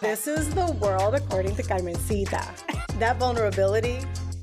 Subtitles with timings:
[0.00, 2.44] This is the world according to Carmencita.
[2.98, 4.00] That vulnerability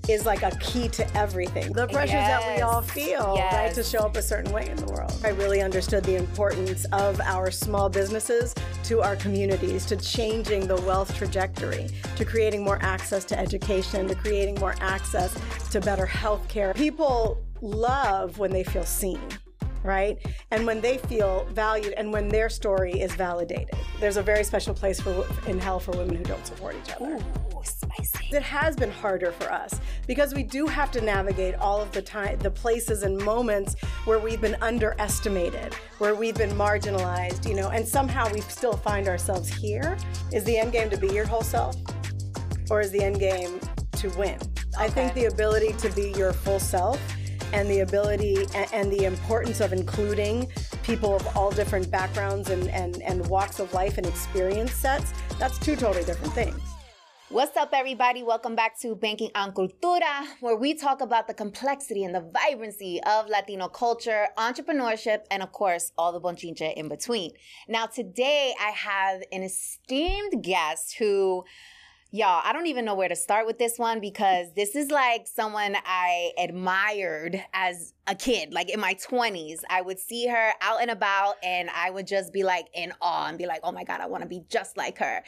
[0.08, 1.74] is like a key to everything.
[1.74, 2.92] The pressures that we all Yes.
[2.92, 5.12] feel, right, to show up a certain way in the world.
[5.26, 8.56] I really understood the importance of our small businesses
[8.86, 14.16] to our communities, to changing the wealth trajectory, to creating more access to education, to
[14.16, 15.36] creating more access
[15.72, 16.74] to better health care.
[16.74, 19.20] People love when they feel seen
[19.86, 20.18] right?
[20.52, 23.76] And when they feel valued and when their story is validated.
[24.00, 27.16] There's a very special place for in hell for women who don't support each other.
[27.16, 28.36] Ooh, spicy.
[28.36, 32.02] It has been harder for us because we do have to navigate all of the
[32.02, 37.70] time the places and moments where we've been underestimated, where we've been marginalized, you know,
[37.70, 39.98] and somehow we still find ourselves here.
[40.34, 41.76] Is the end game to be your whole self?
[42.70, 43.60] Or is the end game
[43.94, 44.40] to win?
[44.78, 47.00] I think the ability to be your full self
[47.54, 50.52] and the ability and the importance of including
[50.84, 55.58] people of all different backgrounds and, and, and walks of life and experience sets, that's
[55.60, 56.60] two totally different things.
[57.30, 58.22] What's up, everybody?
[58.22, 63.02] Welcome back to Banking on Cultura, where we talk about the complexity and the vibrancy
[63.04, 67.32] of Latino culture, entrepreneurship, and of course, all the bonchinche in between.
[67.68, 71.44] Now, today I have an esteemed guest who,
[72.12, 75.28] y'all, I don't even know where to start with this one because this is like
[75.28, 79.60] someone I admired as a kid, like in my 20s.
[79.70, 83.28] I would see her out and about and I would just be like in awe
[83.28, 85.24] and be like, oh my God, I want to be just like her.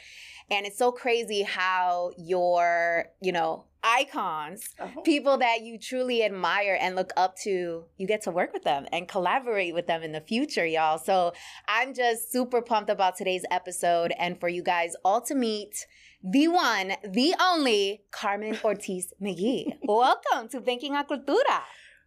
[0.50, 5.02] And it's so crazy how your, you know, icons, Oh.
[5.04, 8.86] people that you truly admire and look up to, you get to work with them
[8.92, 10.98] and collaborate with them in the future, y'all.
[10.98, 11.32] So
[11.68, 15.86] I'm just super pumped about today's episode and for you guys all to meet
[16.22, 19.78] the one, the only Carmen Ortiz McGhee.
[19.82, 21.60] Welcome to Banking a Cultura.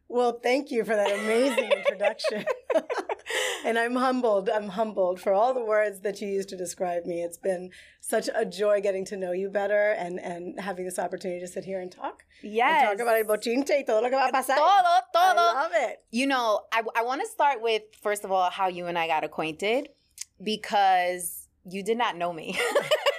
[0.09, 2.43] Well, thank you for that amazing introduction.
[3.65, 4.49] and I'm humbled.
[4.49, 7.23] I'm humbled for all the words that you used to describe me.
[7.23, 7.69] It's been
[8.01, 11.63] such a joy getting to know you better and, and having this opportunity to sit
[11.63, 12.23] here and talk.
[12.44, 12.89] Yes.
[12.89, 14.57] And talk about el bochinche y todo lo que va a pasar.
[14.57, 16.00] Todo, I love it.
[16.11, 19.07] You know, I, I want to start with, first of all, how you and I
[19.07, 19.88] got acquainted
[20.44, 22.59] because you did not know me.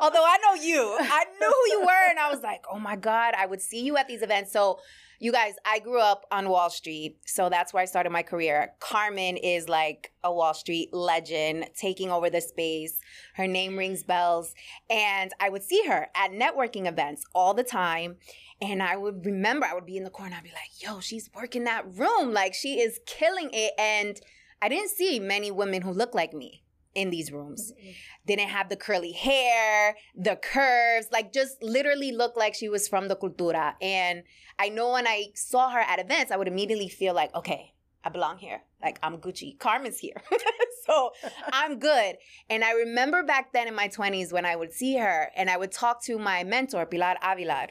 [0.00, 2.96] Although I know you, I knew who you were, and I was like, oh my
[2.96, 4.52] God, I would see you at these events.
[4.52, 4.80] So,
[5.18, 8.72] you guys, I grew up on Wall Street, so that's where I started my career.
[8.80, 12.98] Carmen is like a Wall Street legend, taking over the space.
[13.34, 14.52] Her name rings bells.
[14.90, 18.16] And I would see her at networking events all the time.
[18.60, 21.30] And I would remember, I would be in the corner, I'd be like, yo, she's
[21.34, 22.32] working that room.
[22.32, 23.74] Like, she is killing it.
[23.78, 24.20] And
[24.60, 26.61] I didn't see many women who look like me
[26.94, 27.72] in these rooms.
[27.72, 27.90] Mm-hmm.
[28.26, 33.08] Didn't have the curly hair, the curves, like just literally looked like she was from
[33.08, 33.74] the cultura.
[33.80, 34.24] And
[34.58, 38.08] I know when I saw her at events, I would immediately feel like, okay, I
[38.08, 38.62] belong here.
[38.82, 39.58] Like I'm Gucci.
[39.58, 40.20] Carmen's here.
[40.86, 41.12] so
[41.52, 42.16] I'm good.
[42.50, 45.56] And I remember back then in my 20s when I would see her and I
[45.56, 47.68] would talk to my mentor, Pilar Avila.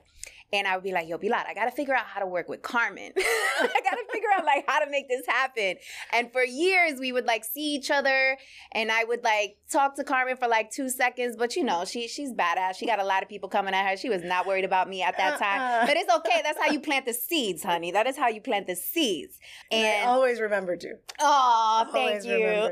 [0.53, 2.61] And I would be like, yo, Pilar, I gotta figure out how to work with
[2.61, 3.13] Carmen.
[3.17, 5.75] I gotta figure out like how to make this happen.
[6.11, 8.37] And for years we would like see each other
[8.73, 11.35] and I would like talk to Carmen for like two seconds.
[11.37, 12.75] But you know, she she's badass.
[12.75, 13.95] She got a lot of people coming at her.
[13.95, 15.61] She was not worried about me at that time.
[15.61, 15.85] Uh-uh.
[15.87, 16.41] But it's okay.
[16.43, 17.91] That's how you plant the seeds, honey.
[17.91, 19.39] That is how you plant the seeds.
[19.71, 20.97] And I always remembered you.
[21.19, 22.71] oh, thank Always you.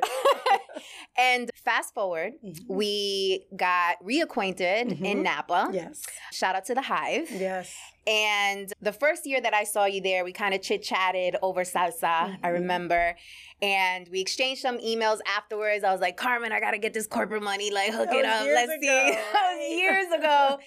[1.18, 2.60] and fast forward, Mhm.
[2.68, 5.24] we got reacquainted in Mhm.
[5.24, 5.70] Napa.
[5.72, 6.02] Yes.
[6.34, 7.30] Shout out to the Hive.
[7.32, 7.69] Yes.
[8.08, 11.62] And the first year that I saw you there, we kind of chit chatted over
[11.64, 12.54] salsa, I Mhm.
[12.54, 13.16] remember.
[13.62, 15.84] And we exchanged some emails afterwards.
[15.84, 17.70] I was like, Carmen, I got to get this corporate money.
[17.72, 18.46] Like, hook it up.
[18.48, 18.88] Let's see.
[18.88, 20.60] ago, that was years ago.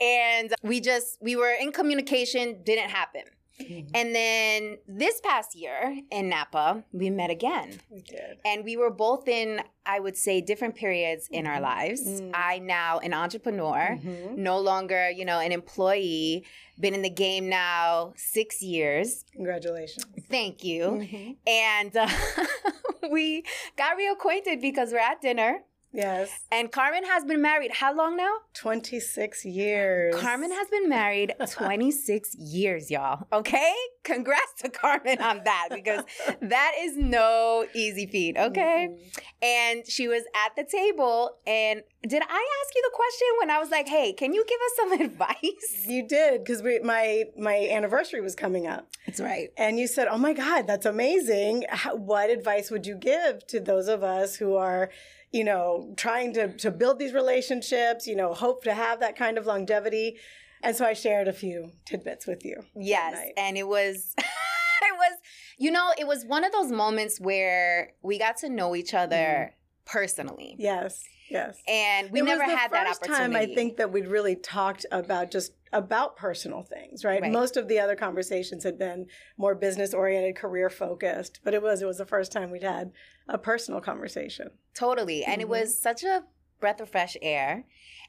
[0.00, 3.22] and we just, we were in communication, didn't happen.
[3.60, 3.90] Mhm.
[3.94, 7.80] And then this past year in Napa, we met again.
[7.90, 8.38] We did.
[8.44, 12.02] And we were both in, I would say, different periods in our lives.
[12.02, 12.30] Mm.
[12.34, 14.36] I now an entrepreneur Mhm.
[14.36, 16.44] no longer, you know, an employee,
[16.80, 19.24] been in the game now six years.
[19.32, 20.04] Congratulations.
[20.28, 20.82] Thank you.
[20.84, 21.36] Mhm.
[21.46, 22.08] And uh,
[23.10, 23.44] we
[23.76, 25.62] got reacquainted because we're at dinner.
[25.94, 26.28] Yes.
[26.50, 28.34] And Carmen has been married how long now?
[28.54, 30.14] 26 years.
[30.16, 33.26] Carmen has been married 26 years, y'all.
[33.32, 33.72] Okay?
[34.02, 36.02] Congrats to Carmen on that because
[36.42, 38.88] that is no easy feat, okay?
[38.90, 39.20] Mhm.
[39.40, 41.36] And she was at the table.
[41.46, 44.58] And did I ask you the question when I was like, hey, can you give
[44.66, 45.86] us some advice?
[45.86, 49.50] You did because we my my anniversary was coming up, That's right.
[49.56, 51.64] and you said, "Oh my God, that's amazing!
[51.68, 54.90] How, what advice would you give to those of us who are,
[55.34, 58.06] you know, trying to to build these relationships?
[58.06, 60.16] You know, hope to have that kind of longevity."
[60.64, 62.64] And so I shared a few tidbits with you.
[62.74, 63.32] Yes.
[63.36, 65.18] And it was, it was,
[65.58, 69.52] you know, it was one of those moments where we got to know each other
[69.52, 69.98] mm-hmm.
[69.98, 70.56] personally.
[70.58, 71.04] Yes.
[71.30, 71.58] Yes.
[71.68, 73.34] And we it never was the had that first opportunity.
[73.34, 77.20] time I think that we'd really talked about just about personal things, right?
[77.20, 77.32] Right.
[77.32, 81.82] Most of the other conversations had been more business oriented, career focused, but it was
[81.82, 82.92] it was the first time we'd had
[83.28, 84.50] a personal conversation.
[84.74, 85.24] Totally.
[85.24, 85.82] And it was mm-hmm.
[85.82, 86.24] such a
[86.60, 87.64] breath of fresh air.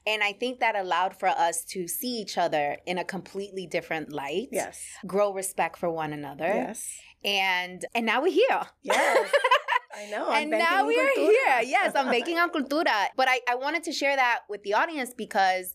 [0.07, 4.11] And I think that allowed for us to see each other in a completely different
[4.11, 4.49] light.
[4.51, 4.83] Yes.
[5.05, 6.45] Grow respect for one another.
[6.45, 6.87] Yes.
[7.23, 8.61] And and now we're here.
[8.83, 9.31] Yes.
[9.97, 10.27] I know.
[10.27, 11.17] I'm and now we are cultura.
[11.17, 11.61] here.
[11.63, 13.07] Yes, I'm Banking on cultura.
[13.15, 15.73] But I, I wanted to share that with the audience because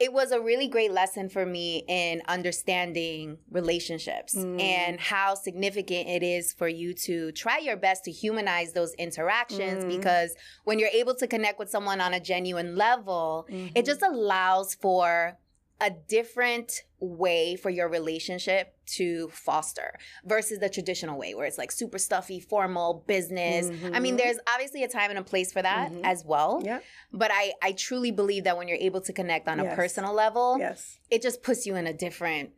[0.00, 4.58] it was a really great lesson for me in understanding relationships Mm.
[4.60, 9.84] and how significant it is for you to try your best to humanize those interactions
[9.84, 9.88] Mm.
[9.88, 13.84] because when you're able to connect with someone on a genuine level, it Mhm.
[13.86, 15.36] just allows for
[15.80, 21.72] a different way for your relationship to foster versus the traditional way where it's like
[21.72, 23.70] super stuffy, formal, business.
[23.94, 24.18] I mean, Mhm.
[24.18, 26.00] there's obviously a time and a place for that Mhm.
[26.04, 26.60] as well.
[26.64, 26.80] Yeah.
[27.12, 30.56] But I, I truly believe that when you're able to connect on a personal level,
[30.58, 30.98] Yes.
[31.10, 32.50] it just puts you in a different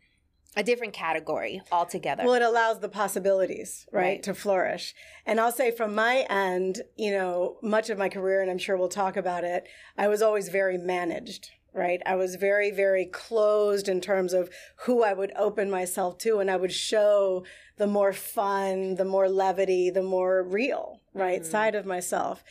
[0.54, 2.24] a different category altogether.
[2.24, 4.22] Well, it allows the possibilities, right, Right.
[4.24, 4.94] to flourish.
[5.24, 8.76] And I'll say from my end, you know, much of my career, and I'm sure
[8.76, 9.66] we'll talk about it,
[9.96, 12.00] I was always very managed, right?
[12.04, 14.50] I was very, very closed in terms of
[14.84, 17.44] who I would open myself to, and I would show
[17.78, 21.46] the more fun, the more levity, the more real, right, Mhm.
[21.46, 22.44] side of myself.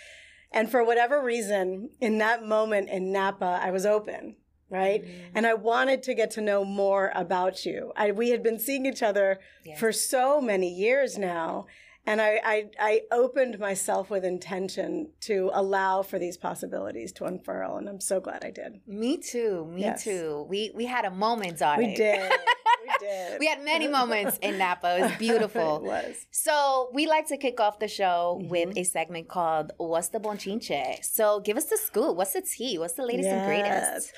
[0.52, 4.36] And for whatever reason, in that moment in Napa, I was open,
[4.70, 5.04] right?
[5.06, 5.10] Mhm.
[5.36, 7.94] And I wanted to get to know more about you.
[7.96, 9.80] I, we had been seeing each other Yes.
[9.80, 11.68] for so many years now.
[12.06, 17.78] And I, I, I opened myself with intention to allow for these possibilities to unfurl.
[17.78, 18.82] And I'm so glad I did.
[18.88, 19.66] me too.
[19.66, 20.04] Me Yes.
[20.04, 20.46] too.
[20.50, 21.90] We we had a moment, darling.
[21.90, 22.32] We did.
[22.84, 23.40] We did.
[23.40, 24.98] we had many moments in Napa.
[24.98, 25.76] It was beautiful.
[25.84, 26.16] it was.
[26.32, 28.50] So we like to kick off the show Mhm.
[28.50, 32.18] with a segment called "What's the Bonchinche." So give us the scoop.
[32.18, 32.80] What's the tea?
[32.80, 33.92] What's the latest and greatest?
[33.94, 34.12] Yes.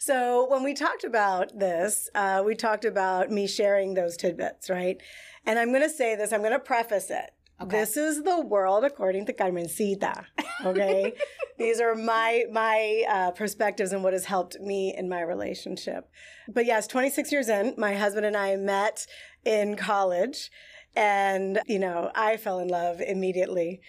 [0.00, 5.00] So when we talked about this, uh, we talked about me sharing those tidbits, right?
[5.44, 6.32] And I'm going to say this.
[6.32, 7.30] I'm going to preface it.
[7.60, 7.78] Okay.
[7.80, 10.26] This is the world according to Carmencita.
[10.64, 11.12] Okay,
[11.58, 16.08] these are my my uh, perspectives and what has helped me in my relationship.
[16.46, 19.08] But yes, 26 years in, my husband and I met
[19.44, 20.52] in college,
[20.94, 23.80] and you know I fell in love immediately.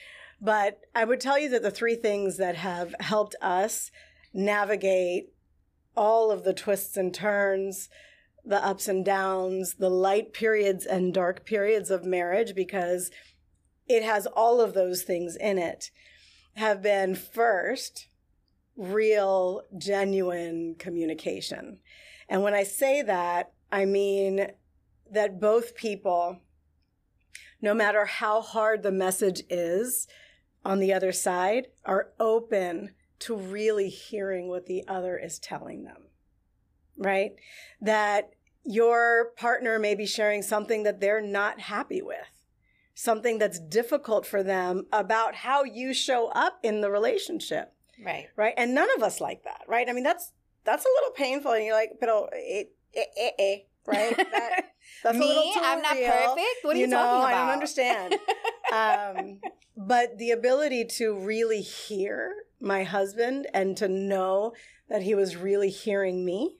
[0.41, 3.91] But I would tell you that the three things that have helped us
[4.33, 5.25] navigate
[5.95, 7.89] all of the twists and turns,
[8.45, 13.11] the ups and downs, the light periods and dark periods of marriage, because
[13.87, 15.91] it has all of those things in it,
[16.55, 18.07] have been first,
[18.75, 21.79] real, genuine communication.
[22.27, 24.51] And when I say that, I mean
[25.11, 26.39] that both people,
[27.61, 30.07] no matter how hard the message is
[30.63, 36.08] on the other side, are open to really hearing what the other is telling them,
[36.99, 37.31] right?
[37.81, 38.31] That
[38.63, 42.17] your partner may be sharing something that they're not happy with,
[42.93, 47.73] something that's difficult for them about how you show up in the relationship,
[48.03, 48.27] Right.
[48.35, 48.53] right?
[48.57, 49.89] And none of us like that, right?
[49.89, 50.31] I mean, that's
[50.65, 52.65] that's a little painful, and you're like, pero eh,
[52.95, 53.57] eh, eh, eh,
[53.87, 54.15] right?
[54.31, 54.63] That,
[55.03, 55.53] that's a little Me?
[55.53, 56.11] too I'm not real.
[56.11, 56.63] perfect.
[56.63, 57.33] What are you, know, talking about?
[57.33, 58.15] I don't understand.
[58.73, 59.39] um,
[59.77, 64.53] but the ability to really hear my husband and to know
[64.89, 66.57] that he was really hearing me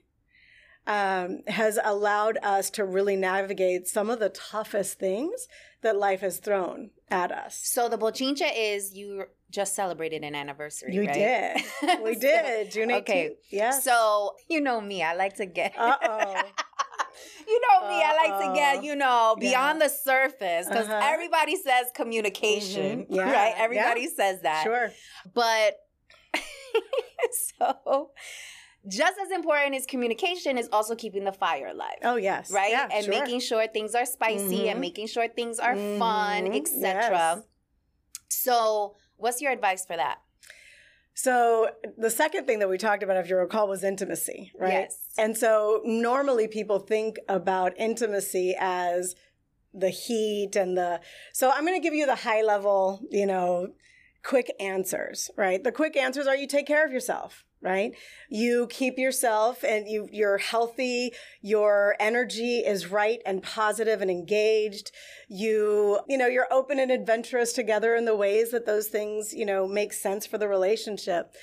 [0.96, 5.46] um, has allowed us to really navigate some of the toughest things
[5.82, 7.54] that life has thrown at us.
[7.74, 10.94] so the bochinche is you just celebrated an anniversary.
[10.94, 11.14] You right?
[11.82, 12.00] did.
[12.06, 12.70] We So- did.
[12.74, 12.98] June 18th.
[13.00, 13.24] Okay.
[13.60, 13.72] Yeah.
[13.88, 15.70] So you know me, I like to get.
[15.78, 16.34] Uh oh.
[17.52, 19.48] you know me, I like to get you know Yeah.
[19.50, 21.12] beyond the surface because Uh-huh.
[21.14, 23.06] everybody says communication, Mhm.
[23.16, 23.32] Yeah.
[23.32, 23.54] right?
[23.66, 24.62] Everybody says that.
[24.64, 24.90] Sure.
[25.34, 25.70] But
[27.58, 28.10] so
[28.88, 31.98] just as important as communication is also keeping the fire alive.
[32.02, 32.50] Oh yes.
[32.50, 32.70] Right?
[32.70, 33.18] Yeah, and sure.
[33.20, 34.70] making sure things are spicy Mhm.
[34.72, 36.56] and making sure things are fun, Mhm.
[36.60, 37.10] etc.
[37.10, 37.38] Yes.
[38.28, 40.18] So, what's your advice for that?
[41.14, 41.68] So
[41.98, 44.72] the second thing that we talked about, if you recall, was intimacy, right?
[44.88, 44.96] Yes.
[45.18, 49.14] And so normally people think about intimacy as
[49.74, 51.00] the heat and the.
[51.34, 53.68] So I'm going to give you the high level, you know,
[54.22, 55.62] quick answers, right?
[55.62, 57.92] The quick answers are you take care of yourself, right?
[58.28, 61.12] You keep yourself and you you're healthy,
[61.42, 64.92] your energy is right and positive and engaged.
[65.28, 69.44] You, you know, you're open and adventurous together in the ways that those things, you
[69.44, 71.34] know, make sense for the relationship.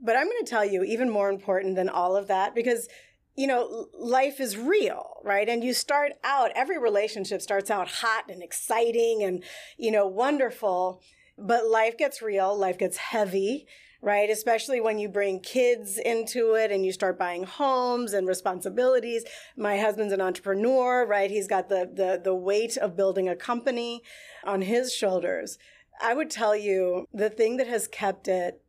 [0.00, 2.88] But I'm going to tell you even more important than all of that because
[3.36, 5.46] you know, life is real, right?
[5.48, 9.44] And you start out, every relationship starts out hot and exciting and,
[9.76, 11.02] you know, wonderful.
[11.36, 13.66] But life gets real, life gets heavy,
[14.02, 14.30] right?
[14.30, 19.24] Especially when you bring kids into it and you start buying homes and responsibilities.
[19.56, 21.30] My husband's an entrepreneur, right?
[21.30, 24.02] He's got the the the weight of building a company
[24.44, 25.58] on his shoulders.
[26.00, 28.62] I would tell you the thing that has kept it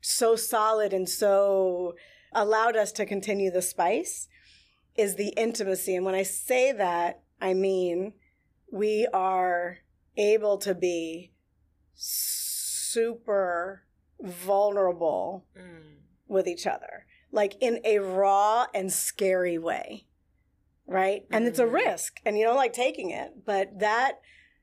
[0.00, 1.94] so solid and so
[2.32, 4.28] allowed us to continue the spice
[4.96, 5.94] is the intimacy.
[5.94, 8.14] And when I say that, I mean
[8.72, 9.78] we are
[10.16, 11.32] able to be
[11.94, 13.84] super
[14.22, 15.96] vulnerable mm.
[16.28, 20.06] with each other, like in a raw and scary way.
[20.86, 21.24] Right.
[21.30, 21.48] And mm.
[21.48, 21.72] it's a mm.
[21.72, 24.20] risk and you don't like taking it, but that,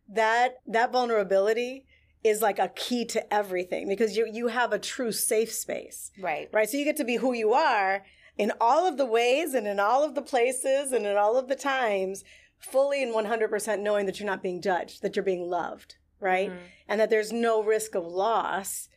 [0.10, 1.86] that, that vulnerability
[2.24, 6.12] is like a key to everything because you, you have a true safe space.
[6.20, 6.50] Right.
[6.52, 6.70] Right.
[6.70, 8.04] So you get to be who you are
[8.38, 11.48] in all of the ways and in all of the places and in all of
[11.48, 12.24] the times
[12.60, 16.50] fully and 100% knowing that you're not being judged, that you're being loved, right?
[16.50, 16.60] Mm-hmm.
[16.88, 18.90] And that there's no risk of loss,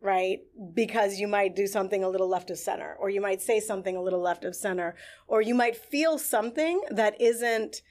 [0.00, 0.40] right?
[0.74, 3.96] Because you might do something a little left of center, or you might say something
[3.96, 4.94] a little left of center,
[5.26, 7.82] or you might feel something that isn't,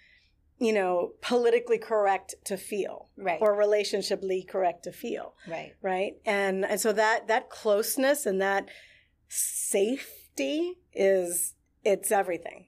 [0.60, 3.40] you know, politically correct to feel, right?
[3.42, 5.74] Or relationshiply correct to feel, right?
[5.82, 6.14] Right?
[6.26, 8.70] And and so that that closeness and that
[9.28, 12.66] safety is it's everything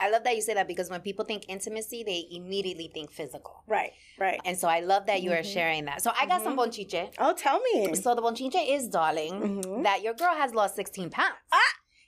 [0.00, 3.62] I love that you say that because when people think intimacy, they immediately think physical.
[3.66, 4.40] Right, right.
[4.44, 5.52] And so I love that you are mm-hmm.
[5.52, 6.02] sharing that.
[6.02, 6.44] So I got mm-hmm.
[6.44, 7.14] some bochinche.
[7.18, 7.94] Oh, tell me.
[7.94, 9.82] So the bochinche is, darling, mm-hmm.
[9.82, 11.34] that your girl has lost 16 pounds.
[11.52, 11.58] Ah!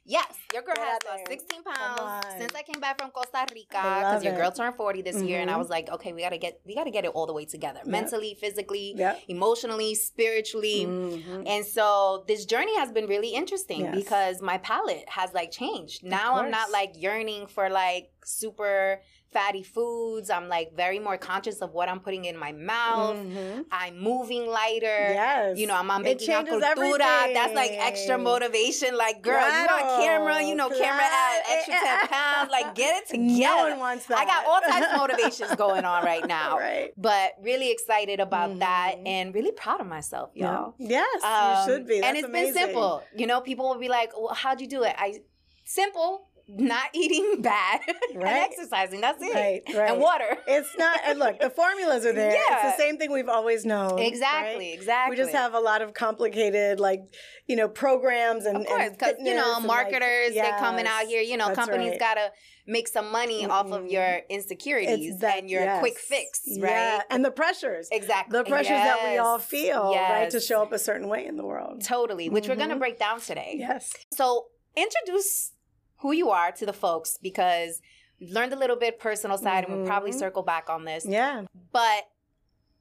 [0.08, 4.22] Yes, your girl has lost 16 pounds since I came back from Costa Rica because
[4.22, 5.26] your girl turned 40 this mm-hmm.
[5.26, 5.60] year, and I mm-hmm.
[5.60, 7.86] was like, okay, we gotta get we gotta get it all the way together, yep.
[7.88, 9.20] mentally, physically, yep.
[9.26, 11.42] emotionally, spiritually, mm-hmm.
[11.46, 13.96] and so this journey has been really interesting yes.
[13.96, 16.04] because my palate has like changed.
[16.04, 19.00] Now I'm not like yearning for like super
[19.36, 20.30] fatty foods.
[20.30, 23.16] I'm like very more conscious of what I'm putting in my mouth.
[23.18, 23.62] Mm-hmm.
[23.70, 24.86] I'm moving lighter.
[24.86, 25.58] Yes.
[25.58, 26.62] You know, I'm on making cultura.
[26.62, 27.34] Everything.
[27.34, 28.96] That's like extra motivation.
[28.96, 29.76] Like, girl, claro.
[29.76, 30.84] you on camera, you know, claro.
[30.84, 32.50] camera at extra 10 pounds.
[32.50, 33.28] Like, get it together.
[33.28, 34.18] No one wants that.
[34.18, 36.56] I got all types of motivations going on right now.
[36.58, 36.92] right.
[36.96, 38.60] But really excited about mm-hmm.
[38.60, 40.74] that and really proud of myself, y'all.
[40.78, 41.04] Yeah.
[41.12, 42.00] Yes, um, you should be.
[42.00, 42.54] That's and it's amazing.
[42.54, 43.02] been simple.
[43.14, 44.94] You know, people will be like, well, how'd you do it?
[44.96, 45.18] I
[45.64, 48.14] simple not eating bad right.
[48.14, 49.00] and exercising.
[49.00, 49.34] That's it.
[49.34, 49.90] Right, right.
[49.90, 50.24] And water.
[50.48, 52.30] It's not, and look, the formulas are there.
[52.30, 52.68] Yeah.
[52.68, 53.98] It's the same thing we've always known.
[53.98, 54.74] Exactly, right?
[54.74, 55.16] exactly.
[55.16, 57.02] We just have a lot of complicated, like,
[57.46, 61.20] you know, programs and, of course, you know, marketers, like, yes, they're coming out here,
[61.20, 62.00] you know, companies right.
[62.00, 62.30] got to
[62.66, 63.50] make some money mm-hmm.
[63.50, 65.80] off of your insecurities that, and your yes.
[65.80, 66.70] quick fix, right?
[66.70, 67.02] Yeah.
[67.10, 67.88] And the pressures.
[67.90, 68.38] Exactly.
[68.38, 69.00] The pressures yes.
[69.00, 70.30] that we all feel, right?
[70.30, 71.82] To show up a certain way in the world.
[71.82, 72.52] Totally, which mm-hmm.
[72.52, 73.56] we're going to break down today.
[73.58, 73.92] Yes.
[74.12, 75.52] So introduce
[75.98, 77.80] who you are to the folks because
[78.20, 79.72] learned a little bit personal side mm-hmm.
[79.72, 80.18] and we'll probably mm-hmm.
[80.18, 81.06] circle back on this.
[81.06, 81.44] Yeah.
[81.72, 82.08] But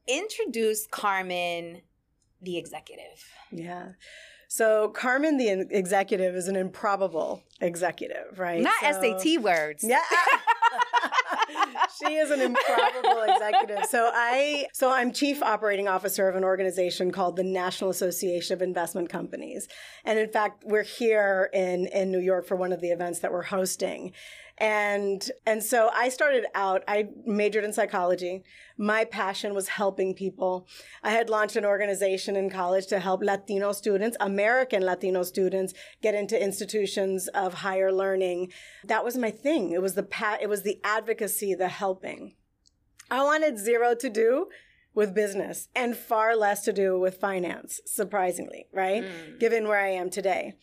[0.06, 1.82] introduce Carmen
[2.40, 3.24] the executive.
[3.50, 3.88] Yeah.
[4.48, 8.62] So Carmen the executive is an improbable executive, right?
[8.62, 9.84] Not so, SAT words.
[9.86, 10.00] Yeah.
[11.98, 13.86] she is an improbable executive.
[13.86, 18.62] So I so I'm chief operating officer of an organization called the National Association of
[18.62, 19.68] Investment Companies.
[20.04, 23.32] And in fact, we're here in in New York for one of the events that
[23.32, 24.12] we're hosting.
[24.58, 28.42] And and so I started out I majored in psychology.
[28.78, 30.66] My passion was helping people.
[31.02, 36.14] I had launched an organization in college to help Latino students, American Latino students get
[36.14, 38.50] into institutions of higher learning.
[38.84, 39.72] That was my thing.
[39.72, 42.34] It was the pa- it was the advocacy, the helping.
[43.10, 44.48] I wanted zero to do
[44.94, 49.04] with business and far less to do with finance, surprisingly, right?
[49.04, 49.38] Mm.
[49.38, 50.54] Given where I am today.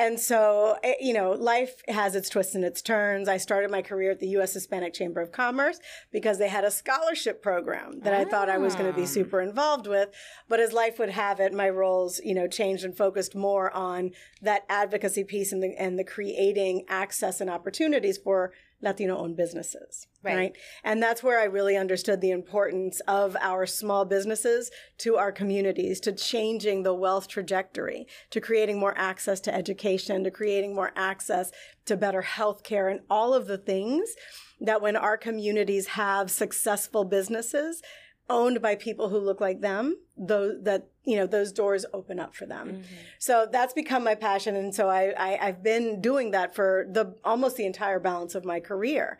[0.00, 3.28] And so, eh, you know, life has its twists and its turns.
[3.28, 4.54] I started my career at the U.S.
[4.54, 5.78] Hispanic Chamber of Commerce
[6.10, 9.06] because they had a scholarship program that I thought I was going to be ah.
[9.06, 10.08] super involved with.
[10.48, 14.12] But as life would have it, my roles, you know, changed and focused more on
[14.40, 18.52] that advocacy piece and the, and the creating access and opportunities for
[18.82, 20.06] Latino owned businesses.
[20.22, 20.36] Right.
[20.36, 20.56] right.
[20.84, 26.00] And that's where I really understood the importance of our small businesses to our communities,
[26.00, 31.50] to changing the wealth trajectory, to creating more access to education, to creating more access
[31.86, 34.14] to better health care, and all of the things
[34.60, 37.82] that when our communities have successful businesses,
[38.30, 42.34] owned by people who look like them, those that you know those doors open up
[42.34, 42.68] for them.
[42.68, 42.82] Mm-hmm.
[43.18, 47.16] So that's become my passion, and so I, I I've been doing that for the
[47.24, 49.18] almost the entire balance of my career.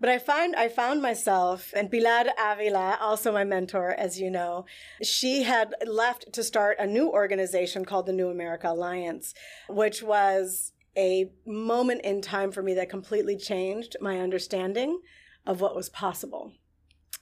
[0.00, 4.64] But I find I found myself, and Pilar Avila, also my mentor, as you know,
[5.00, 9.32] she had left to start a new organization called the New America Alliance,
[9.68, 15.00] which was a moment in time for me that completely changed my understanding
[15.46, 16.52] of what was possible.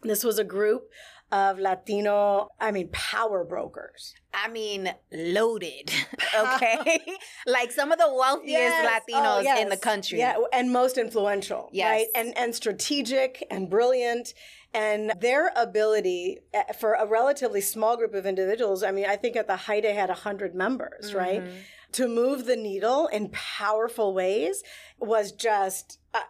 [0.02, 0.90] This was a group
[1.33, 4.14] of Latino, I mean, power brokers.
[4.35, 5.92] I mean, loaded.
[6.40, 7.00] Okay.
[7.47, 9.02] like some of the wealthiest Yes.
[9.02, 9.61] Latinos Oh, yes.
[9.61, 10.19] in the country.
[10.21, 11.69] Yeah, and most influential.
[11.73, 11.90] Yes.
[11.90, 12.07] Right?
[12.14, 14.35] And and strategic and brilliant.
[14.73, 19.35] And their ability eh, for a relatively small group of individuals, I mean, I think
[19.37, 21.42] at the height they had 100 members, right?
[21.42, 21.52] Mhm.
[21.92, 24.62] To move the needle in powerful ways
[25.00, 26.23] was just, I,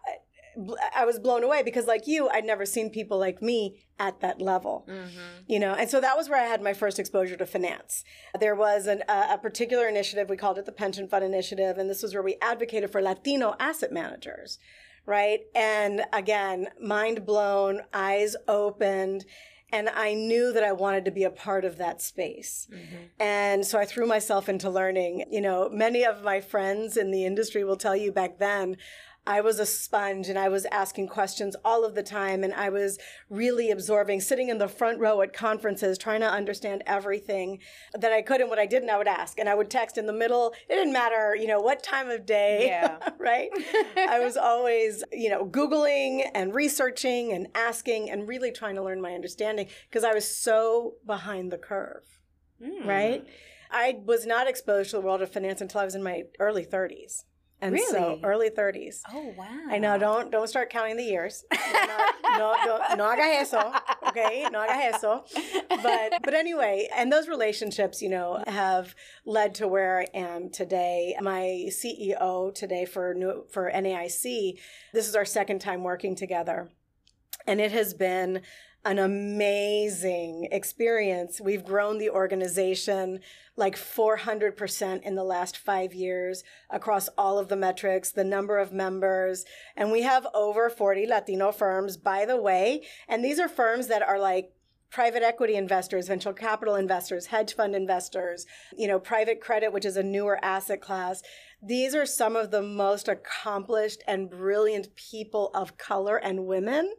[0.96, 4.40] I was blown away because, like you, I'd never seen people like me at that
[4.40, 5.10] level Mhm.
[5.46, 8.02] you know and so that was where i had my first exposure to finance
[8.40, 11.90] there was an, a, a particular initiative we called it the pension fund initiative and
[11.90, 14.58] this was where we advocated for latino asset managers
[15.04, 19.26] right and again mind blown eyes opened
[19.70, 23.10] and i knew that i wanted to be a part of that space Mhm.
[23.18, 25.26] and so I threw myself into learning.
[25.30, 28.78] You know, many of my friends in the industry will tell you back then,
[29.26, 32.42] I was a sponge and I was asking questions all of the time.
[32.42, 32.98] And I was
[33.28, 37.58] really absorbing, sitting in the front row at conferences, trying to understand everything
[37.94, 38.40] that I could.
[38.40, 39.38] And what I didn't, I would ask.
[39.38, 40.54] And I would text in the middle.
[40.68, 42.66] It didn't matter, you know, what time of day.
[42.66, 42.98] Yeah.
[43.18, 43.50] right?
[43.96, 49.00] I was always, you know, Googling and researching and asking and really trying to learn
[49.00, 52.04] my understanding because I was so behind the curve
[52.62, 52.86] Mm.
[52.86, 53.26] right?
[53.70, 56.64] I was not exposed to the world of finance until I was in my early
[56.64, 57.24] 30s.
[57.62, 58.20] And so Really?
[58.24, 59.00] early 30s.
[59.12, 59.46] Oh wow.
[59.68, 61.44] I know, don't don't start counting the years.
[62.32, 63.72] no, no, no haga eso.
[64.08, 65.24] Okay, no haga eso.
[65.68, 68.94] But but anyway, and those relationships, you know, have
[69.26, 71.14] led to where I am today.
[71.20, 74.58] My CEO today for new, for NAIC,
[74.94, 76.70] this is our second time working together,
[77.46, 78.40] and it has been
[78.84, 81.40] an amazing experience.
[81.40, 83.20] We've grown the organization
[83.56, 88.72] like 400% in the last five years across all of the metrics, the number of
[88.72, 89.44] members.
[89.76, 92.82] And we have over 40 Latino firms, by the way.
[93.06, 94.52] And these are firms that are like
[94.90, 98.46] private equity investors, venture capital investors, hedge fund investors,
[98.76, 101.22] you know, private credit, which is a newer asset class.
[101.62, 106.94] These are some of the most accomplished and brilliant people of color and women.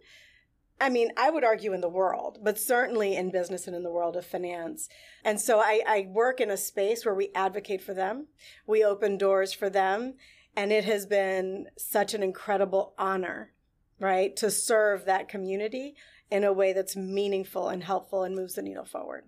[0.81, 3.91] I mean, I would argue in the world, but certainly in business and in the
[3.91, 4.89] world of finance.
[5.23, 8.27] And so I, I work in a space where we advocate for them,
[8.65, 10.15] we open doors for them,
[10.55, 13.51] and it has been such an incredible honor,
[13.99, 15.95] right, to serve that community
[16.31, 19.25] in a way that's meaningful and helpful and moves the needle forward.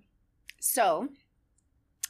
[0.60, 1.10] So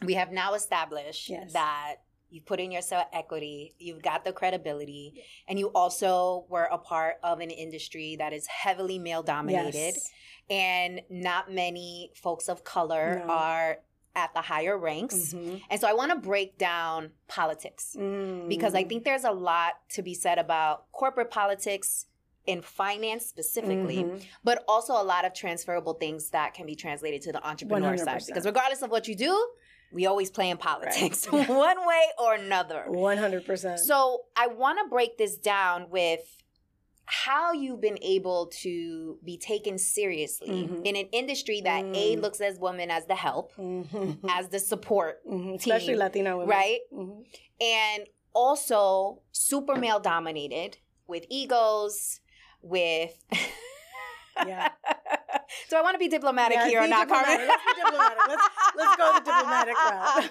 [0.02, 1.52] we have now established Yes.
[1.54, 1.96] that
[2.34, 6.78] you put in your sweat equity, you've got the credibility, and you also were a
[6.80, 9.76] part of an industry that is heavily male dominated.
[9.76, 10.12] Yes.
[10.50, 13.32] And not many folks of color No.
[13.34, 13.78] are
[14.16, 15.34] at the higher ranks.
[15.34, 15.62] Mhm.
[15.70, 18.90] And so I want to break down politics because I Mm.
[18.90, 22.08] think there's a lot to be said about corporate politics
[22.46, 24.22] in finance specifically, Mhm.
[24.44, 28.06] but also a lot of transferable things that can be translated to the entrepreneur side.
[28.06, 28.28] 100%.
[28.28, 29.50] Because regardless of what you do,
[29.94, 31.48] we always play in politics one
[31.88, 32.86] way or another.
[32.90, 33.80] 100%.
[33.80, 36.22] So I want to break this down with
[37.06, 40.86] how you've been able to be taken seriously Mhm.
[40.86, 42.22] in an industry that A Mm.
[42.22, 44.20] looks as women as the help, Mhm.
[44.30, 45.56] as the support, Mhm.
[45.56, 46.50] Especially team, Latino women.
[46.50, 46.80] right?
[46.92, 47.26] Mhm.
[47.62, 52.20] and also super male dominated with egos,
[52.62, 53.24] with
[54.48, 54.70] Yeah.
[55.74, 57.48] So I want to be diplomatic Yeah, here or be not, Carmen?
[57.48, 58.18] Let's be diplomatic.
[58.28, 58.44] Let's
[58.78, 60.30] let's go the diplomatic route.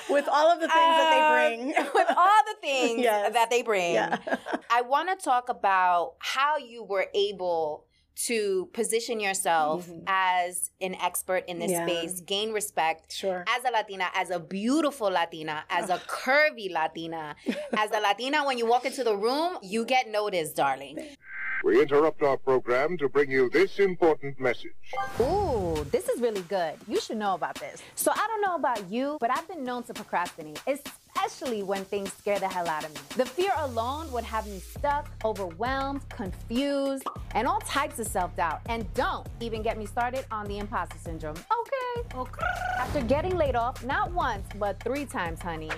[0.10, 1.74] With all of the things that they bring.
[1.78, 3.32] Uh, with all the things Yes.
[3.32, 3.94] that they bring.
[3.94, 4.18] yeah.
[4.70, 7.86] I want to talk about how you were able
[8.26, 10.02] to position yourself Mhm.
[10.08, 11.86] as an expert in this Yeah.
[11.86, 13.44] space, gain respect Sure.
[13.48, 17.36] as a Latina, as a beautiful Latina, as a curvy Latina,
[17.76, 21.16] as a Latina, when you walk into the room, you get noticed, darling.
[21.64, 24.72] We interrupt our program to bring you this important message.
[25.20, 26.74] Ooh, this is really good.
[26.86, 27.82] You should know about this.
[27.96, 32.12] So I don't know about you, but I've been known to procrastinate, especially when things
[32.12, 33.00] scare the hell out of me.
[33.16, 38.60] The fear alone would have me stuck, overwhelmed, confused, and all types of self-doubt.
[38.66, 41.36] And don't even get me started on the imposter syndrome.
[41.36, 42.16] Okay.
[42.16, 42.46] Okay.
[42.78, 45.70] After getting laid off, not once, but three times, honey.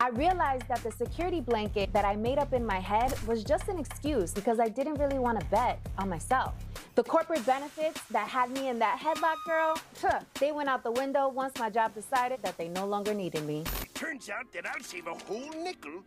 [0.00, 3.66] I realized that the security blanket that I made up in my head was just
[3.66, 6.54] an excuse because I didn't really want to bet on myself.
[6.94, 10.92] The corporate benefits that had me in that headlock, girl, huh, they went out the
[10.92, 13.64] window once my job decided that they no longer needed me.
[13.94, 16.04] Turns out that I'll save a whole nickel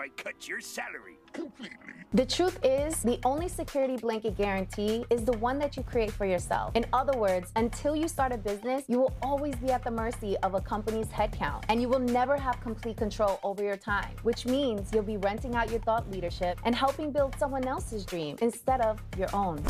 [0.00, 1.18] I cut your salary.
[1.34, 1.76] completely.
[2.12, 6.24] The truth is, the only security blanket guarantee is the one that you create for
[6.24, 6.74] yourself.
[6.74, 10.38] In other words, until you start a business, you will always be at the mercy
[10.38, 14.46] of a company's headcount, and you will never have complete control over your time, which
[14.46, 18.80] means you'll be renting out your thought leadership and helping build someone else's dream instead
[18.80, 19.62] of your own.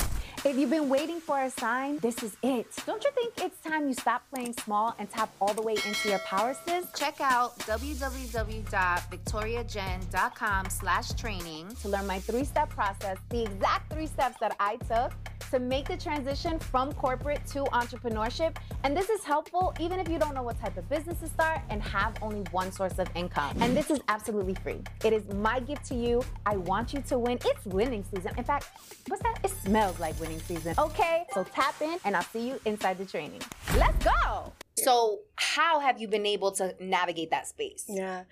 [0.44, 2.66] If you've been waiting for a sign, this is it.
[2.86, 6.08] Don't you think it's time you stop playing small and tap all the way into
[6.08, 6.86] your power, sis?
[6.96, 10.19] Check out www.victoriajenn.com
[10.68, 15.12] slash training to learn my three-step process, the exact three steps that I took
[15.50, 18.56] to make the transition from corporate to entrepreneurship.
[18.84, 21.60] And this is helpful even if you don't know what type of business to start
[21.70, 23.56] and have only one source of income.
[23.60, 24.80] And this is absolutely free.
[25.04, 26.22] It is my gift to you.
[26.46, 27.38] I want you to win.
[27.44, 28.32] It's winning season.
[28.36, 28.66] In fact,
[29.08, 29.40] what's that?
[29.42, 30.74] It smells like winning season.
[30.78, 33.40] Okay, so tap in and I'll see you inside the training.
[33.76, 34.52] Let's go.
[34.76, 37.84] So, how have you been able to navigate that space?
[37.88, 38.24] Yeah.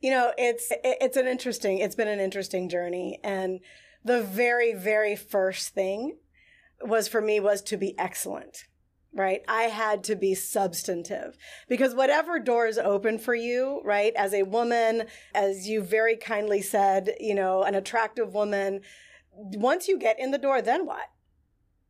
[0.00, 3.60] You know, it's it's an interesting it's been an interesting journey and
[4.04, 6.18] the very very first thing
[6.80, 8.64] was for me was to be excellent.
[9.14, 9.40] Right?
[9.48, 14.12] I had to be substantive because whatever doors open for you, right?
[14.14, 18.82] As a woman, as you very kindly said, you know, an attractive woman,
[19.32, 21.10] once you get in the door, then what?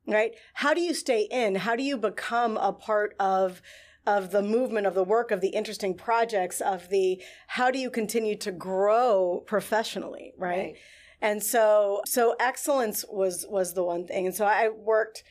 [0.07, 0.33] Right?
[0.55, 1.57] How do you stay in?
[1.57, 3.61] How do you become a part of
[4.09, 7.91] of the movement of the work of the interesting projects of the how do you
[7.91, 10.77] continue to grow professionally right, right.
[11.21, 14.27] and so so excellence was was the one thing.
[14.27, 15.23] And so i worked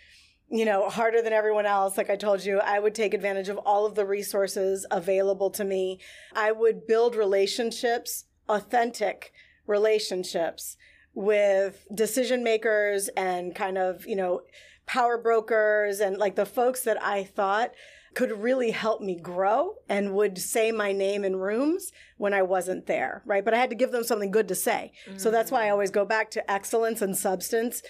[0.50, 1.98] you know harder than everyone else.
[1.98, 5.63] Like i told you i would take advantage of all of the resources available to
[5.63, 6.00] me.
[6.36, 9.34] I would build relationships authentic
[9.66, 10.78] relationships
[11.16, 14.42] with decision makers and kind of you know
[14.86, 17.72] power brokers and like the folks that i thought
[18.17, 22.88] could really help me grow and would say my name in rooms when I wasn't
[22.88, 23.45] there, right?
[23.45, 24.91] But I had to give them something good to say.
[25.08, 25.21] Mm.
[25.21, 27.84] So that's why I always go back to excellence and substance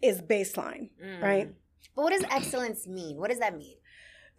[0.00, 1.20] is baseline, mm.
[1.22, 1.50] right?
[1.94, 3.18] But what does excellence mean?
[3.18, 3.76] What does that mean?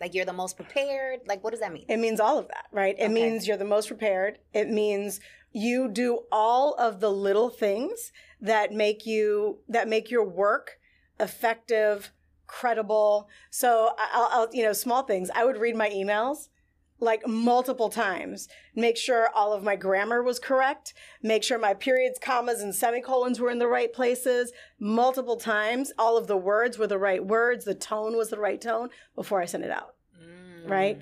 [0.02, 1.20] Like you're the most prepared?
[1.28, 1.86] Like what does that mean?
[1.88, 2.96] It means all of that, right?
[2.98, 3.14] It okay.
[3.14, 4.40] means you're the most prepared.
[4.52, 5.20] It means
[5.52, 8.12] you do all of the little things
[8.42, 10.80] that make you that make your work
[11.20, 12.12] effective,
[12.50, 13.30] credible.
[13.50, 15.30] So I'll, I'll, you know, small things.
[15.34, 16.50] I would read my emails
[17.02, 22.20] like multiple times, make sure all of my grammar was correct, make sure my periods,
[22.22, 25.94] commas, and semicolons were in the right places multiple times.
[25.98, 29.42] All of the words were the right words, the tone was the right tone before
[29.42, 29.96] I sent it out.
[30.22, 30.70] Mm.
[30.70, 31.00] Right.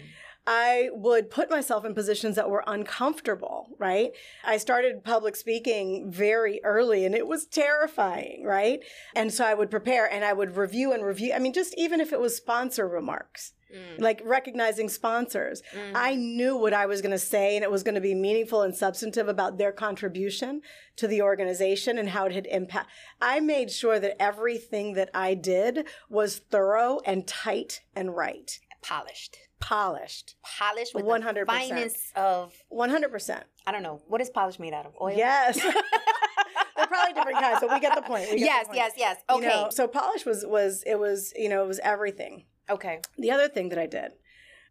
[0.49, 4.13] I would put myself in positions that were uncomfortable, right?
[4.45, 8.79] I started public speaking very early and it was terrifying, right?
[9.13, 11.33] And so I would prepare and I would review and review.
[11.33, 13.99] I mean, just even if it was sponsor remarks, Mm.
[13.99, 15.62] like recognizing sponsors.
[15.73, 15.91] Mm.
[15.93, 18.62] I knew what I was going to say and it was going to be meaningful
[18.62, 20.62] and substantive about their contribution
[20.95, 22.89] to the organization and how it had impact.
[23.19, 28.57] I made sure that everything that I did was thorough and tight and right.
[28.81, 30.35] Polished polished.
[30.43, 31.33] Polished with 100%.
[31.35, 33.43] the finest of 100%.
[33.65, 34.01] I don't know.
[34.07, 34.93] What is polish made out of?
[35.01, 35.15] Oil?
[35.15, 35.59] Yes.
[36.77, 38.29] They're probably different kinds, but we get the point.
[38.29, 38.77] Get yes, the point.
[38.77, 39.17] yes, yes.
[39.29, 39.43] Okay.
[39.43, 42.45] You know, so polish was was it was, you know, it was everything.
[42.69, 43.01] Okay.
[43.17, 44.11] The other thing that I did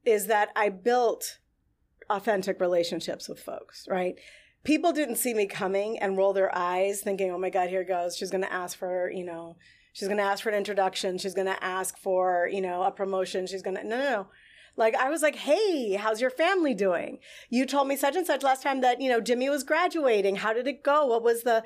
[0.04, 1.38] is that I built
[2.08, 4.14] authentic relationships with folks, right?
[4.62, 8.16] People didn't see me coming and roll their eyes thinking, "Oh my god, here goes.
[8.16, 9.56] She's going to ask for, you know,
[9.92, 12.90] she's going to ask for an introduction, she's going to ask for, you know, a
[12.90, 14.26] promotion, she's going to No, no, no
[14.76, 17.18] like I was like, "Hey, how's your family doing?
[17.48, 20.36] You told me such and such last time that, you know, Jimmy was graduating.
[20.36, 21.06] How did it go?
[21.06, 21.64] What was the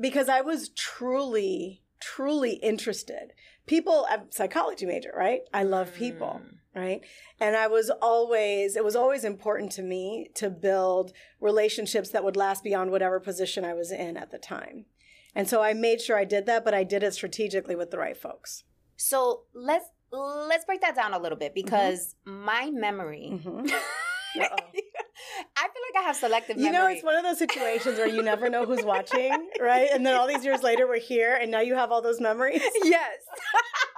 [0.00, 3.32] because I was truly truly interested.
[3.66, 5.42] People I'm a psychology major, right?
[5.52, 6.56] I love people, mm.
[6.74, 7.02] right?
[7.38, 12.36] And I was always it was always important to me to build relationships that would
[12.36, 14.86] last beyond whatever position I was in at the time.
[15.34, 17.98] And so I made sure I did that, but I did it strategically with the
[17.98, 18.64] right folks.
[18.96, 21.64] So let's let's break that down a little bit mm-hmm.
[21.66, 22.44] because mm-hmm.
[22.44, 23.30] my memory.
[23.32, 23.66] Mm-hmm.
[24.36, 26.72] I feel like I have selective memory.
[26.72, 29.88] You know, it's one of those situations where you never know who's watching, right?
[29.92, 32.62] And then all these years later, we're here, and now you have all those memories.
[32.84, 33.18] Yes.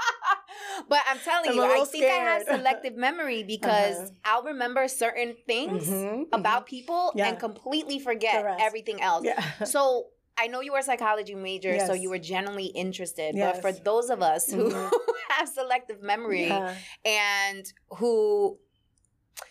[0.88, 2.28] but I'm telling I'm you, I think scared.
[2.28, 4.08] I have selective memory because uh-huh.
[4.24, 6.76] I'll remember certain things mm-hmm, about mm-hmm.
[6.76, 7.28] people yeah.
[7.28, 9.24] and completely forget everything else.
[9.24, 9.64] Yeah.
[9.64, 11.86] So I know you were a psychology major, yes.
[11.86, 13.34] so you were generally interested.
[13.34, 13.60] Yes.
[13.62, 15.11] But for those of us who mm-hmm.
[15.28, 16.74] have selective memory yeah.
[17.04, 18.58] and who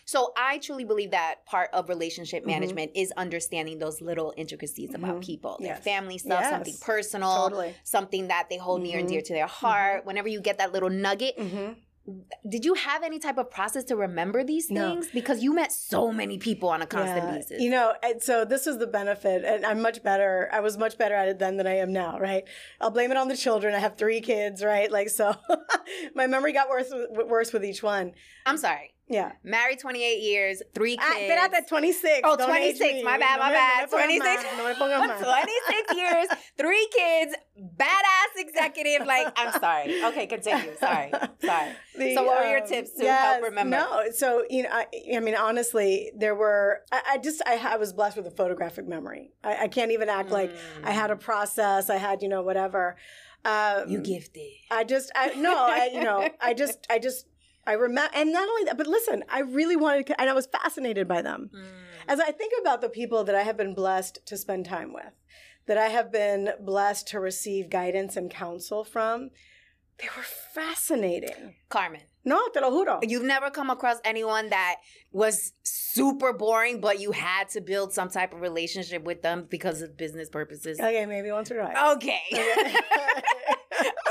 [0.04, 2.50] so I truly believe that part of relationship mm-hmm.
[2.50, 3.02] management mm-hmm.
[3.02, 5.04] is understanding those little intricacies mm-hmm.
[5.04, 5.68] about people, yes.
[5.68, 6.50] their family stuff, yes.
[6.50, 7.74] something personal, totally.
[7.84, 8.90] something that they hold mm-hmm.
[8.90, 9.26] near and dear mm-hmm.
[9.26, 10.00] to their heart.
[10.00, 10.06] Mm-hmm.
[10.06, 11.36] Whenever you get that little nugget,
[12.48, 14.90] did you have any type of process to remember these No.
[14.94, 15.08] things?
[15.12, 17.30] Because you met so many people on a constant Yeah.
[17.36, 17.60] basis.
[17.62, 20.48] You know, and so this is the benefit, and I'm much better.
[20.52, 22.44] I was much better at it then than I am now, right?
[22.80, 23.74] I'll blame it on the children.
[23.74, 24.90] I have three kids, right?
[24.90, 25.34] Like, so
[26.14, 28.12] my memory got worse, worse with each one.
[28.46, 28.94] I'm sorry.
[29.12, 29.32] Yeah.
[29.44, 31.02] Married 28 years, three kids.
[31.06, 32.20] Ah, espérate, 26.
[32.24, 32.94] Oh, Don't age 26.
[32.94, 33.02] me.
[33.04, 33.88] My bad, No my me- bad.
[33.92, 34.42] no 26.
[34.42, 35.20] más, No me pongas más.
[35.20, 37.34] 26 years, three kids,
[37.76, 39.06] badass executive.
[39.06, 40.02] Like, I'm sorry.
[40.04, 40.74] Okay, continue.
[40.80, 41.10] Sorry.
[41.44, 41.68] Sorry.
[41.98, 43.76] The, So what were your um, tips to help remember?
[43.76, 46.80] No, so you know, I, I mean, honestly, there were.
[46.90, 49.32] I, I just, I, I was blessed with a photographic memory.
[49.44, 50.50] I, I can't even act like
[50.82, 51.90] I had a process.
[51.90, 52.96] I had, you know, whatever.
[53.44, 53.90] Um, Mm.
[53.90, 54.52] You gifted.
[54.70, 57.26] I just, I no, I, you know, I just, I just,
[57.66, 60.46] I remember, and not only that, but listen, I really wanted, to, and I was
[60.46, 61.50] fascinated by them.
[61.54, 61.62] Mm.
[62.08, 65.12] As I think about the people that I have been blessed to spend time with,
[65.66, 69.30] that I have been blessed to receive guidance and counsel from,
[69.98, 71.54] they were fascinating.
[71.68, 72.98] Carmen, No, te lo juro.
[73.08, 74.76] you've never come across anyone that
[75.12, 79.82] was super boring, but you had to build some type of relationship with them because
[79.82, 80.80] of business purposes.
[80.80, 81.76] Okay, maybe once or twice.
[81.96, 82.22] Okay.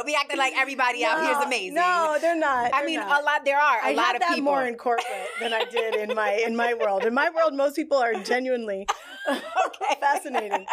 [0.06, 1.76] we acting like everybody out here is amazing.
[1.76, 2.74] No, they're not.
[2.74, 3.22] I They're mean, not.
[3.22, 3.46] a lot.
[3.46, 4.42] There are a I lot of people.
[4.42, 5.08] more in corporate
[5.40, 7.06] than I did in my in my world.
[7.06, 8.88] In my world, most people are genuinely
[9.30, 10.00] okay.
[10.00, 10.66] fascinating.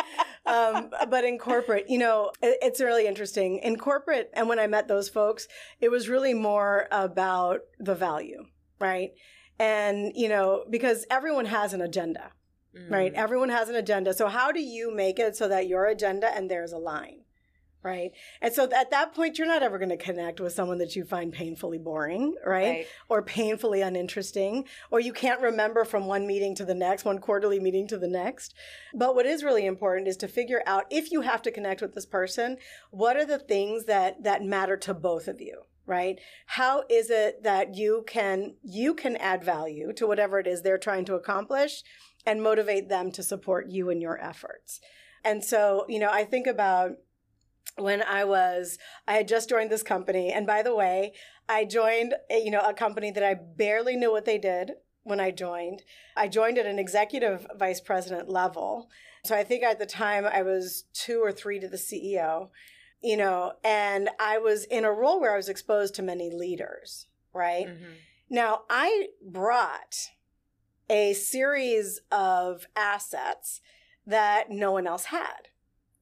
[0.46, 3.58] Um, but in corporate, you know, it, it's really interesting.
[3.58, 5.48] In corporate, and when I met those folks,
[5.80, 8.44] it was really more about the value,
[8.80, 9.10] right?
[9.58, 12.32] And you know, because everyone has an agenda,
[12.88, 13.12] right?
[13.12, 13.16] Mm.
[13.16, 14.14] Everyone has an agenda.
[14.14, 17.24] So how do you make it so that your agenda and theirs align?
[17.82, 18.10] Right.
[18.42, 21.04] And so at that point, you're not ever going to connect with someone that you
[21.04, 22.68] find painfully boring, right?
[22.68, 22.86] Right.
[23.08, 27.60] Or painfully uninteresting, or you can't remember from one meeting to the next, one quarterly
[27.60, 28.52] meeting to the next.
[28.92, 31.94] But what is really important is to figure out if you have to connect with
[31.94, 32.56] this person,
[32.90, 35.62] what are the things that that matter to both of you?
[35.86, 36.18] Right?
[36.46, 40.78] How is it that you can you can add value to whatever it is they're
[40.78, 41.84] trying to accomplish
[42.26, 44.80] and motivate them to support you in your efforts?
[45.24, 46.92] And so, you know, I think about
[47.80, 50.32] when I was, I had just joined this company.
[50.32, 51.12] And by the way,
[51.48, 55.20] I joined, a, you know, a company that I barely knew what they did when
[55.20, 55.82] I joined.
[56.16, 58.90] I joined at an executive vice president level.
[59.24, 62.50] So I think at the time I was two or three to the CEO,
[63.02, 67.06] you know, and I was in a role where I was exposed to many leaders,
[67.32, 67.66] right?
[67.66, 67.94] Mhm.
[68.30, 70.10] Now, I brought
[70.90, 73.60] a series of assets
[74.06, 75.47] that no one else had,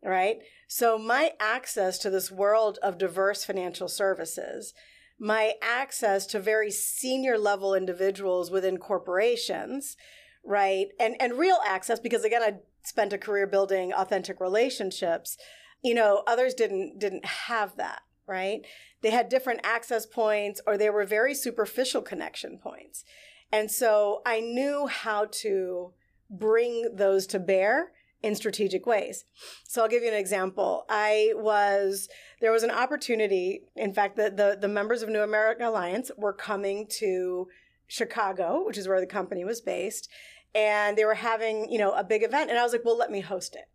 [0.06, 0.38] right?
[0.68, 4.72] So, my access to this world of diverse financial services,
[5.18, 9.96] my access to very senior level individuals within corporations,
[10.44, 10.86] right?
[11.00, 15.36] And and real access because again I spent a career building authentic relationships.
[15.82, 18.60] You know, others didn't didn't have that, right?
[19.02, 23.04] They had different access points or they were very superficial connection points.
[23.52, 25.92] And so I knew how to
[26.28, 29.24] bring those to bear in strategic ways.
[29.68, 30.84] So I'll give you an example.
[30.88, 32.08] I was
[32.40, 33.62] there was an opportunity.
[33.76, 37.48] In fact, the the, the members of New America Alliance were coming to
[37.86, 40.08] Chicago, which is where the company was based,
[40.54, 42.50] and they were having you know a big event.
[42.50, 43.68] And I was like, well, let me host it.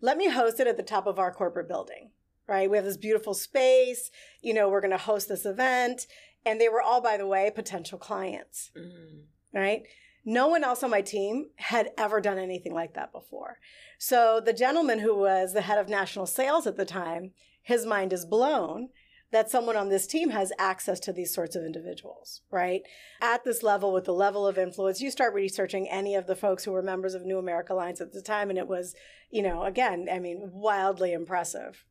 [0.00, 2.10] Let me host it at the top of our corporate building.
[2.46, 2.70] Right?
[2.70, 4.10] We have this beautiful space.
[4.40, 6.06] You know, we're going to host this event,
[6.46, 9.24] and they were all, by the way, potential clients Mm.
[9.52, 9.82] right?
[10.24, 13.58] No one else on my team had ever done anything like that before.
[13.98, 18.12] So the gentleman who was the head of national sales at the time, his mind
[18.12, 18.88] is blown
[19.30, 22.82] that someone on this team has access to these sorts of individuals, right?
[23.20, 26.64] At this level, with the level of influence, you start researching any of the folks
[26.64, 28.94] who were members of New America Alliance at the time, and it was,
[29.30, 31.84] you know, again, I mean, wildly impressive.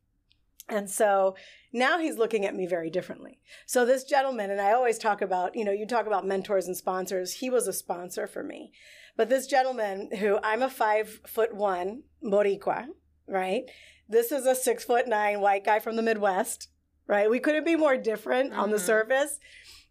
[0.68, 1.34] And so
[1.72, 3.40] now he's looking at me very differently.
[3.66, 6.76] So this gentleman, and I always talk about, you know, you talk about mentors and
[6.76, 7.34] sponsors.
[7.34, 8.72] He was a sponsor for me.
[9.16, 12.86] But this gentleman, who I'm a five foot one Boricua,
[13.26, 13.62] right?
[14.08, 16.68] This is a six foot nine white guy from the Midwest,
[17.06, 17.30] right?
[17.30, 18.86] We couldn't be more different on the Mhm.
[18.86, 19.40] surface,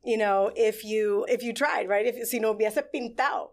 [0.03, 2.05] you know, if you if you tried, right?
[2.05, 3.49] If you si no hubiese pintado.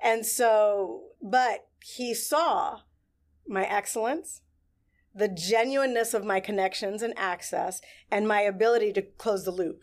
[0.00, 2.80] And so, but he saw
[3.46, 4.42] my excellence,
[5.16, 9.82] the genuineness of my connections and access, and my ability to close the loop.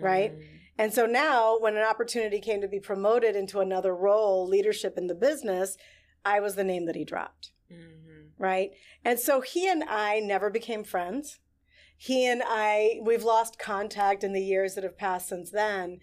[0.00, 0.36] Right?
[0.36, 0.44] Mm.
[0.78, 5.06] And so now, when an opportunity came to be promoted into another role, leadership in
[5.06, 5.76] the business,
[6.24, 7.50] I was the name that he dropped.
[7.70, 8.30] Mhm.
[8.38, 8.70] Right.
[9.04, 11.40] And so he and I never became friends.
[11.96, 15.98] He and I, we've lost contact in the years that have passed since then.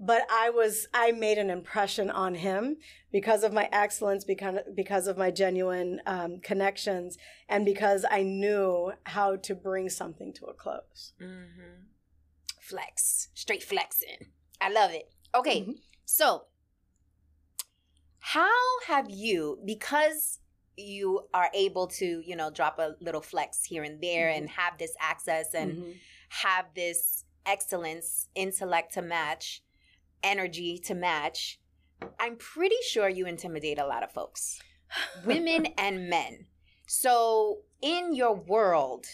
[0.00, 2.76] But I was, I made an impression on him
[3.10, 8.92] because of my excellence, because, because of my genuine um, connections, and because I knew
[9.04, 11.12] how to bring something to a close.
[11.20, 11.84] Mhm.
[12.60, 14.26] flex, straight flexing.
[14.60, 15.10] I love it.
[15.34, 15.80] Okay, Mhm.
[16.04, 16.44] so
[18.18, 20.40] how have you, because
[20.76, 24.76] you are able to, you know, drop a little flex here and there and have
[24.78, 25.98] this access and Mhm.
[26.28, 29.62] have this excellence, intellect to match,
[30.22, 31.58] energy to match,
[32.18, 34.60] I'm pretty sure you intimidate a lot of folks,
[35.24, 36.46] women and men.
[36.86, 39.06] So, in your world,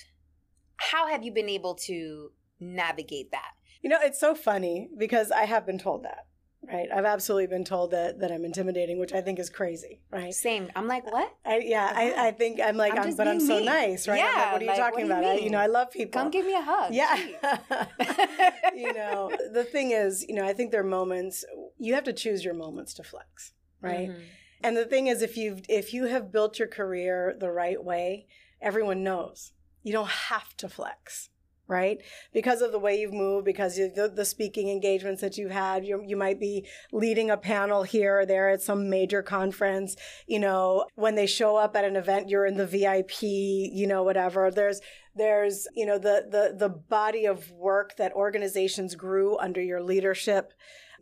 [0.77, 3.53] how have you been able to navigate that?
[3.83, 6.24] You know, it's so funny because I have been told that,
[6.72, 6.88] right?
[6.94, 10.33] I've absolutely been told that that I'm intimidating, which I think is crazy, right?
[10.35, 10.70] Same.
[10.77, 11.33] I'm like, what?
[11.44, 14.20] I, yeah, I, I think I'm like, I'm I'm but I'm so nice, right?
[14.20, 15.24] I'm like, Yeah, what are you like, talking what you about?
[15.24, 16.20] I, you know, I love people.
[16.20, 16.92] Come give me a hug.
[16.92, 17.16] yeah.
[18.74, 21.44] You know, the thing is, you know, I think there are moments
[21.79, 24.09] you have to choose your moments to flex, right?
[24.11, 24.20] Mhm.
[24.64, 28.27] And the thing is, if you've if you have built your career the right way,
[28.61, 31.29] everyone knows you don't have to flex,
[31.66, 31.98] right?
[32.33, 36.03] Because of the way you've moved, because the, the speaking engagements that you've had, you
[36.07, 39.96] you might be leading a panel here or there at some major conference.
[40.27, 43.22] You know, when they show up at an event, you're in the VIP.
[43.22, 44.50] You know, whatever.
[44.50, 44.81] There's
[45.16, 50.53] there's you know the the the body of work that organizations grew under your leadership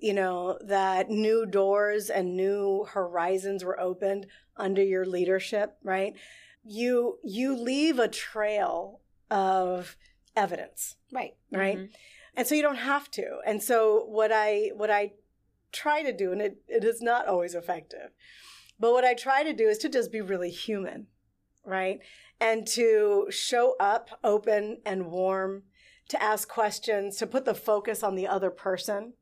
[0.00, 6.14] you know that new doors and new horizons were opened under your leadership right
[6.64, 9.96] you you leave a trail of
[10.36, 11.34] evidence Right.
[11.50, 11.78] Right.
[11.78, 11.90] Mhm.
[12.36, 13.40] and so you don't have to.
[13.46, 15.12] And so what i what i
[15.72, 18.10] try to do and it, it is not always effective
[18.78, 21.06] but what i try to do is to just be really human
[21.64, 22.00] right?
[22.40, 25.62] And to show up open and warm
[26.08, 29.12] to ask questions to put the focus on the other person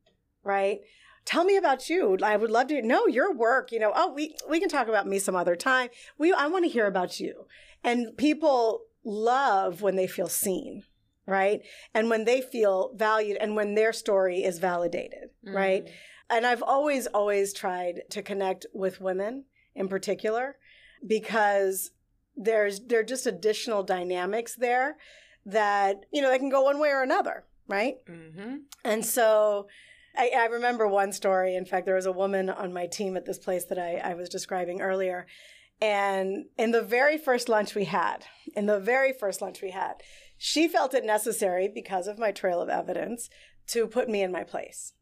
[0.43, 0.79] right?
[1.23, 2.17] Tell me about you.
[2.23, 5.07] I would love to know your work you know oh we we can talk about
[5.07, 5.89] me some other time.
[6.17, 7.45] We i want to hear about you.
[7.83, 10.83] And people love when they feel seen
[11.27, 11.61] right
[11.93, 15.91] and when they feel valued and when their story is validated right Mhm.
[16.29, 20.57] and I've always, always tried to connect with women in particular
[21.05, 21.91] because
[22.35, 24.97] there's there are just additional dynamics there
[25.45, 27.97] that you know they can go one way or another, right?
[28.05, 28.61] Mhm.
[28.83, 29.67] And so
[30.15, 31.55] I, I remember one story.
[31.55, 34.13] In fact, there was a woman on my team at this place that I, I
[34.13, 35.25] was describing earlier.
[35.81, 39.95] And in the very first lunch we had, in the very first lunch we had,
[40.43, 43.29] she felt it necessary because of my trail of evidence
[43.67, 44.93] to put me in my place.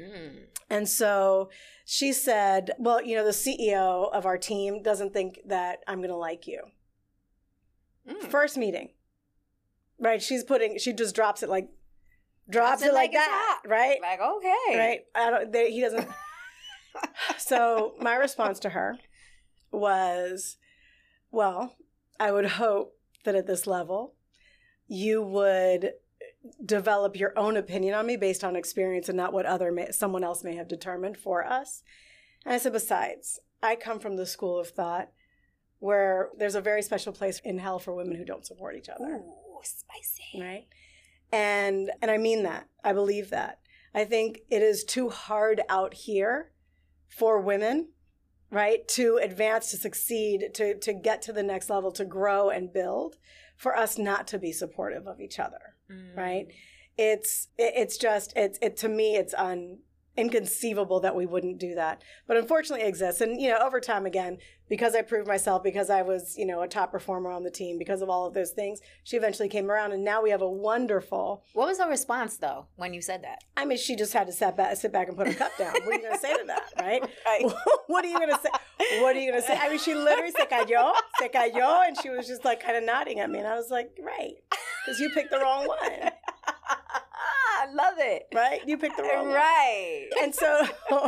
[0.00, 0.44] Mm.
[0.70, 1.50] And so
[1.84, 6.08] she said, Well, you know, the CEO of our team doesn't think that I'm going
[6.08, 6.62] to like you.
[8.08, 8.22] Mm.
[8.30, 8.88] First meeting,
[10.00, 10.22] right?
[10.22, 11.68] She's putting, she just drops it like,
[12.48, 13.68] drops, Drops it, like, like that, hot.
[13.68, 13.98] right?
[14.00, 14.78] Like, okay.
[14.78, 15.00] Right?
[15.14, 16.08] I don't, they, he doesn't.
[17.36, 18.96] so my response to her
[19.70, 20.56] was,
[21.30, 21.76] Well,
[22.18, 24.14] I would hope that at this level,
[24.86, 25.92] you would
[26.64, 30.24] develop your own opinion on me based on experience and not what other may, someone
[30.24, 31.82] else may have determined for us.
[32.44, 35.10] And I said, besides, I come from the school of thought
[35.78, 39.04] where there's a very special place in hell for women who don't support each other.
[39.04, 40.40] Ooh, spicy.
[40.40, 40.66] right?
[41.32, 42.68] And and i mean that.
[42.82, 43.60] I believe that.
[43.94, 46.52] I think it is too hard out here
[47.08, 47.88] for women
[48.50, 52.72] right to advance to succeed to to get to the next level to grow and
[52.72, 53.16] build
[53.56, 56.16] for us not to be supportive of each other Mm.
[56.16, 56.46] right
[56.96, 59.78] it's it's just it's it to me it's un
[60.16, 62.02] inconceivable that we wouldn't do that.
[62.26, 63.20] But unfortunately it exists.
[63.20, 66.62] And you know over time again because i proved myself because i was you know
[66.62, 69.70] a top performer on the team because of all of those things she eventually came
[69.70, 73.22] around and now we have a wonderful What was her response though when you said
[73.24, 73.40] that?
[73.56, 75.72] i mean she just had to sit back sit back and put her cup down.
[75.72, 77.02] What are you going to say to that right?
[77.26, 77.44] Right.
[77.88, 78.50] what are you going to say
[79.02, 79.58] what are you going to say?
[79.60, 82.84] I mean she literally se cayó se cayó and she was just like kind of
[82.84, 84.34] nodding at me and i was like right
[84.84, 86.10] because you picked the wrong one
[87.64, 88.26] I love it.
[88.34, 90.08] right you picked the wrong one Right.
[90.20, 90.66] and so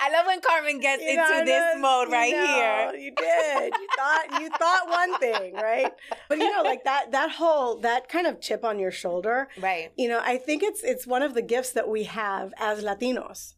[0.00, 2.46] I love when Carmen gets You know, into this mode you right know,
[2.92, 3.00] here.
[3.00, 3.72] You did.
[3.74, 5.90] You thought you thought one thing, right?
[6.28, 9.48] But you know, like that that whole that kind of chip on your shoulder.
[9.58, 9.90] Right.
[9.96, 13.54] You know, I think it's it's one of the gifts that we have as Latinos.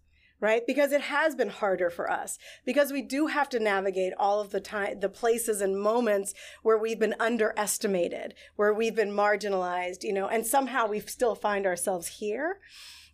[0.48, 0.62] Right?
[0.66, 2.30] Because it has been harder for us.
[2.70, 6.78] Because we do have to navigate all of the time the places and moments where
[6.84, 12.06] we've been underestimated, where we've been marginalized, you know, and somehow we still find ourselves
[12.20, 12.48] here.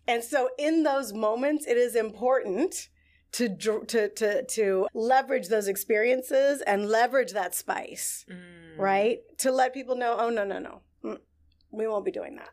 [0.07, 2.89] And so in those moments, it is important
[3.33, 3.47] to
[3.93, 8.77] to to to leverage those experiences and leverage that spice, Mm.
[8.77, 9.19] right?
[9.43, 11.19] To let people know, oh no no no, Mm,
[11.71, 12.49] we won't be doing that.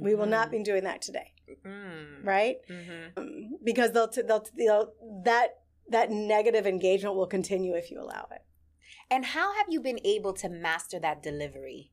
[0.00, 1.32] We will not be doing that today,
[1.64, 2.24] Mm.
[2.24, 2.56] right?
[2.68, 3.16] Mhm.
[3.16, 4.92] Um, because they'll t- they'll, they'll
[5.24, 8.42] that that negative engagement will continue if you allow it.
[9.10, 11.92] And how have you been able to master that delivery?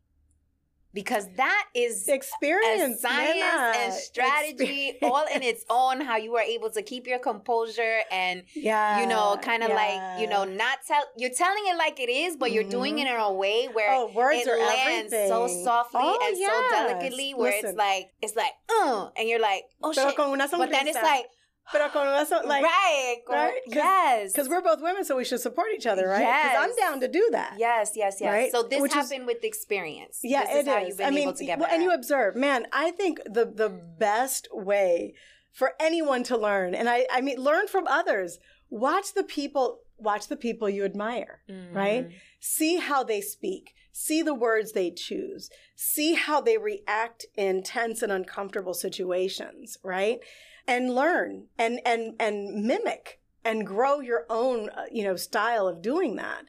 [0.93, 3.73] Because that is experience, science Nana.
[3.77, 6.01] and strategy all in its own.
[6.01, 10.19] How you are able to keep your composure and Yeah, you know, kind of like
[10.19, 13.15] you know, not tell you're telling it like it is, but you're doing it in
[13.15, 16.51] a way where Oh, words it are lands so softly Oh, and yes.
[16.51, 17.69] so delicately, where Listen.
[17.69, 20.17] it's like it's like, uh, and you're like, oh Pero shit,
[20.51, 21.25] but then it's like.
[21.71, 22.05] Pero con
[22.47, 23.53] like, right, right?
[23.65, 26.19] 'Cause- yes, Because we're both women, so we should support each other, right?
[26.19, 27.55] Because I'm down to do that.
[27.57, 28.31] yes, yes, yes.
[28.31, 28.51] Right?
[28.51, 30.19] So this Which is- happened with experience.
[30.23, 30.87] Yeah, this is it how is.
[30.89, 32.67] you've been I mean, able to get well, and you observe, man.
[32.73, 35.13] I think the the best way
[35.51, 38.39] for anyone to learn, and I I mean, learn from others.
[38.69, 39.81] Watch the people.
[39.97, 41.41] Watch the people you admire.
[41.73, 42.07] right?
[42.07, 42.13] Mhm.
[42.39, 43.73] See how they speak.
[43.91, 45.49] See the words they choose.
[45.75, 50.19] See how they react in tense and uncomfortable situations, right?
[50.67, 55.81] And learn and and and mimic and grow your own, uh, you know, style of
[55.81, 56.43] doing that.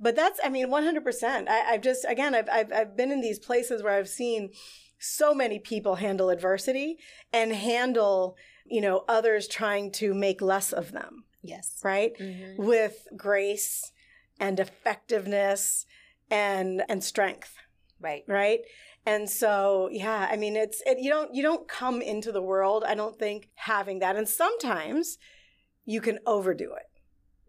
[0.00, 1.48] But that's, I mean, one hundred percent.
[1.48, 4.50] I've just, again, I've, I've I've been in these places where I've seen
[4.98, 6.98] so many people handle adversity
[7.32, 11.80] and handle, you know, others trying to make less of them, Yes.
[11.84, 12.16] right?
[12.18, 12.56] Mhm.
[12.56, 13.92] with grace
[14.40, 15.84] and effectiveness
[16.30, 17.54] and and strength
[18.00, 18.22] Right.
[18.28, 18.60] right
[19.06, 22.84] and so yeah i mean it's it, you don't you don't come into the world
[22.86, 25.18] i don't think having that and sometimes
[25.84, 26.84] you can overdo it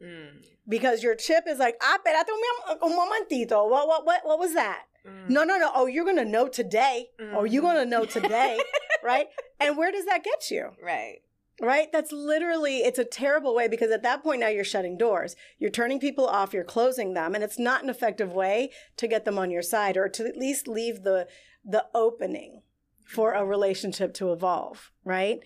[0.02, 0.46] Mm.
[0.66, 2.30] because your chip is like ah espérate
[2.70, 5.30] un, un momentito what what what what was that Mm.
[5.30, 7.68] no no no oh you're gonna know today Oh, you're Mhm.
[7.68, 8.60] gonna know today
[9.04, 9.28] right
[9.60, 11.20] and where does that get you Right.
[11.62, 11.92] Right?
[11.92, 15.36] That's literally it's a terrible way because at that point now you're shutting doors.
[15.58, 19.26] You're turning people off you're closing them and it's not an effective way to get
[19.26, 21.28] them on your side or to at least leave the
[21.66, 22.62] the opening
[23.06, 25.40] for a relationship to evolve right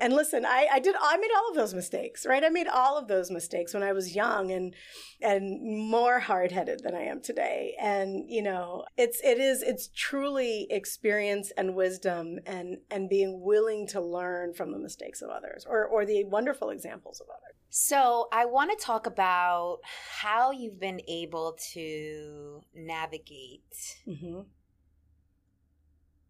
[0.00, 2.44] and listen i i did i made all of those mistakes right?
[2.44, 4.74] I made all of those mistakes when i was young and
[5.20, 7.74] and more hard-headed than i am today.
[7.80, 13.86] And you know it's it is it's truly experience and wisdom and and being willing
[13.88, 17.56] to learn from the mistakes of others or or the wonderful examples of others.
[17.68, 19.78] So I want to talk about
[20.20, 24.40] how you've been able to navigate mm-hmm.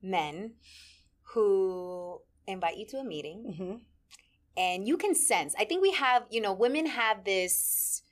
[0.03, 0.55] men
[1.33, 2.21] who
[2.51, 3.75] invite you to a meeting Mm-hmm.
[4.57, 5.55] and you can sense.
[5.59, 8.03] I think we have, you know, women have this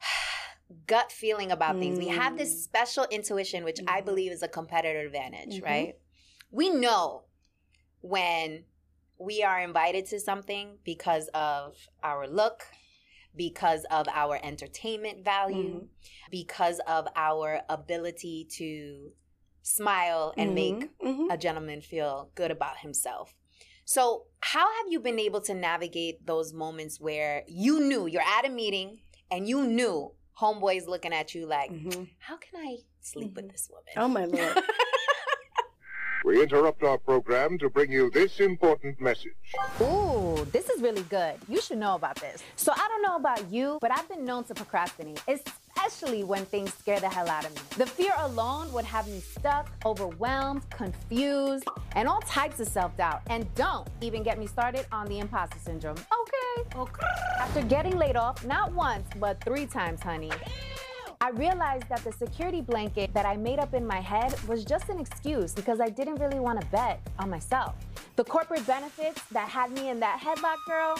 [0.86, 1.98] gut feeling about things.
[1.98, 2.58] We have this Mm.
[2.64, 4.04] special intuition, which I Mhm.
[4.04, 5.64] believe is a competitive advantage, Mhm.
[5.64, 5.94] right?
[6.50, 7.24] We know
[8.00, 8.64] when
[9.18, 12.66] we are invited to something because of our look,
[13.34, 15.88] because of our entertainment value, Mhm.
[16.30, 19.12] because of our ability to
[19.62, 21.32] smile and make Mhm.
[21.32, 23.34] a gentleman feel good about himself.
[23.88, 28.44] So, how have you been able to navigate those moments where you knew you're at
[28.44, 28.98] a meeting
[29.30, 30.10] and you knew
[30.40, 32.08] homeboy's looking at you like, Mhm.
[32.18, 33.92] how can I sleep with this woman?
[33.96, 34.58] oh my lord
[36.24, 39.36] We interrupt our program to bring you this important message.
[39.80, 41.34] Ooh, this is really good.
[41.46, 42.42] You should know about this.
[42.56, 45.22] So I don't know about you, but I've been known to procrastinate,
[45.86, 47.60] especially when things scare the hell out of me.
[47.76, 51.64] The fear alone would have me stuck, overwhelmed, confused,
[51.94, 53.22] and all types of self-doubt.
[53.28, 55.96] And don't even get me started on the imposter syndrome.
[55.96, 56.78] Okay.
[56.78, 57.06] Okay.
[57.38, 60.32] After getting laid off, not once, but three times, honey.
[61.20, 64.88] I realized that the security blanket that I made up in my head was just
[64.88, 67.74] an excuse because I didn't really want to bet on myself.
[68.16, 70.98] The corporate benefits that had me in that headlock, girl,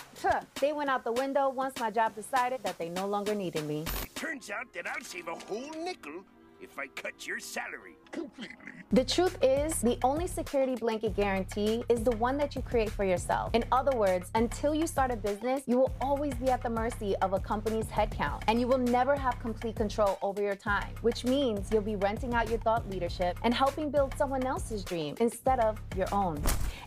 [0.60, 3.84] they went out the window once my job decided that they no longer needed me.
[4.14, 6.24] Turns out that I'll save a whole nickel
[6.60, 8.56] if I cut your salary completely.
[8.92, 13.04] The truth is, the only security blanket guarantee is the one that you create for
[13.04, 13.50] yourself.
[13.52, 17.16] In other words, until you start a business, you will always be at the mercy
[17.16, 21.24] of a company's headcount, and you will never have complete control over your time, which
[21.24, 25.58] means you'll be renting out your thought leadership and helping build someone else's dream instead
[25.58, 26.40] of your own.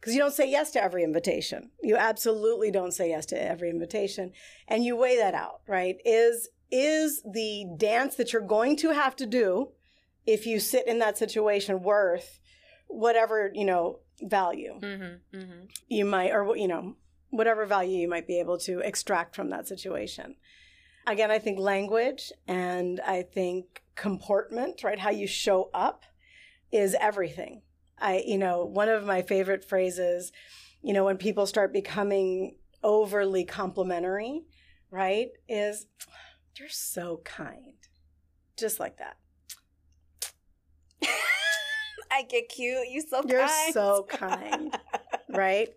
[0.00, 3.70] because you don't say yes to every invitation you absolutely don't say yes to every
[3.70, 4.32] invitation
[4.68, 9.14] and you weigh that out right is is the dance that you're going to have
[9.16, 9.70] to do
[10.26, 12.38] if you sit in that situation worth
[12.86, 15.36] whatever you know value Mm-hmm.
[15.36, 15.60] Mm-hmm.
[15.88, 16.94] you might, or you know,
[17.30, 20.34] whatever value you might be able to extract from that situation.
[21.06, 24.98] Again, I think language and I think comportment, right?
[24.98, 26.04] How you show up
[26.70, 27.62] is everything.
[28.00, 30.32] I, you know, one of my favorite phrases,
[30.82, 34.42] you know, when people start becoming overly complimentary,
[34.90, 35.86] right, is
[36.58, 37.74] you're so kind.
[38.56, 39.16] Just like that.
[42.10, 42.88] I get cute.
[42.90, 43.74] You so You're kind.
[43.74, 44.76] so kind,
[45.28, 45.68] right?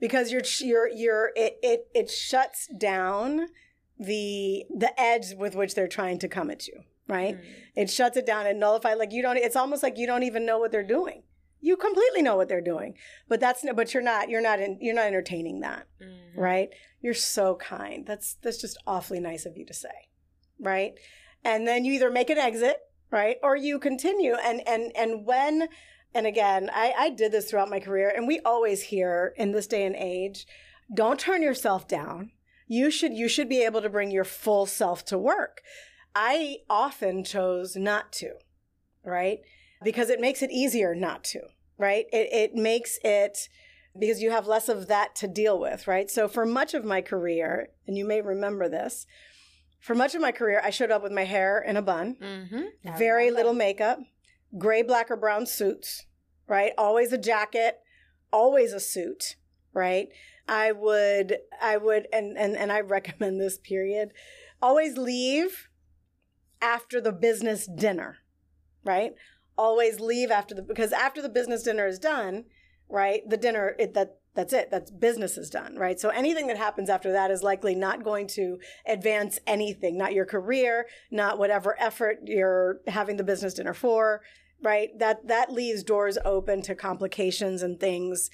[0.00, 3.48] Because you're you're you're it it it shuts down
[3.98, 7.36] the the edge with which they're trying to come at you, right?
[7.36, 7.44] Mm.
[7.76, 8.98] It shuts it down and nullifies.
[8.98, 9.36] Like you don't.
[9.36, 11.22] It's almost like you don't even know what they're doing.
[11.60, 12.94] You completely know what they're doing,
[13.28, 16.36] but that's but you're not you're not in, you're not entertaining that, Mhm.
[16.36, 16.68] right?
[17.00, 18.06] You're so kind.
[18.06, 20.08] That's that's just awfully nice of you to say,
[20.60, 20.94] right?
[21.44, 22.76] And then you either make an exit,
[23.10, 24.34] right, or you continue.
[24.34, 25.68] And and and when
[26.14, 29.66] and again, I, I did this throughout my career, and we always hear in this
[29.66, 30.46] day and age,
[30.92, 32.30] don't turn yourself down.
[32.66, 35.60] You should you should be able to bring your full self to work.
[36.14, 38.34] I often chose not to,
[39.04, 39.40] right?
[39.82, 41.40] Because it makes it easier not to,
[41.78, 42.06] right?
[42.12, 43.48] It it makes it
[43.98, 46.10] because you have less of that to deal with, right?
[46.10, 49.06] So for much of my career, and you may remember this,
[49.80, 52.68] for much of my career, I showed up with my hair in a bun, Mhm.
[52.98, 53.36] Very remember.
[53.38, 53.98] little makeup,
[54.56, 56.06] gray, black, or brown suits,
[56.46, 56.72] right?
[56.78, 57.78] Always a jacket,
[58.32, 59.36] always a suit,
[59.72, 60.08] right?
[60.48, 64.12] I would, I would, and and and I recommend this period.
[64.60, 65.68] Always leave
[66.60, 68.18] after the business dinner,
[68.84, 69.12] right?
[69.58, 72.44] Always leave after the because after the business dinner is done,
[72.88, 73.22] right?
[73.28, 74.70] The dinner it, that that's it.
[74.70, 75.98] That's business is done, right?
[75.98, 80.26] So anything that happens after that is likely not going to advance anything, not your
[80.26, 84.20] career, not whatever effort you're having the business dinner for,
[84.62, 84.90] right?
[84.96, 88.30] That that leaves doors open to complications and things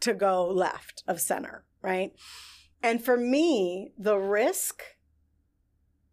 [0.00, 2.12] to go left of center, right?
[2.82, 4.82] And for me, the risk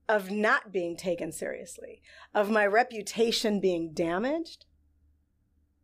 [0.10, 2.02] of not being taken seriously,
[2.34, 4.66] of my reputation being damaged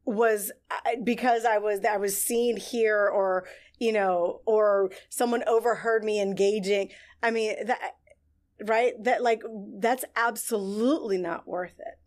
[0.03, 3.47] was uh, uh, because I was I was seen here or
[3.79, 6.89] you know or someone overheard me engaging.
[7.21, 7.79] I mean that
[8.65, 9.43] right that like
[9.79, 11.99] that's absolutely not worth it.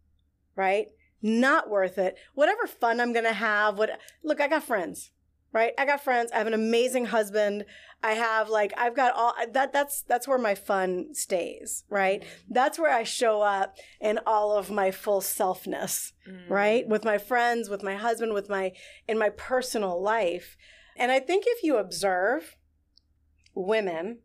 [0.57, 0.89] Right?
[1.23, 2.16] Not worth it.
[2.35, 3.91] Whatever fun I'm going to have, what
[4.25, 5.12] Look, I got friends.
[5.53, 5.73] Right?
[5.79, 6.31] I got friends.
[6.31, 7.65] I have an amazing husband.
[8.03, 12.23] I have like I've got all that that's that's where my fun stays, right?
[12.49, 16.51] That's where I show up in all of my full selfness Mm.
[16.51, 18.73] right with my friends with my husband with my
[19.09, 20.59] in my personal life
[20.95, 22.57] and i think if you observe
[23.55, 24.19] women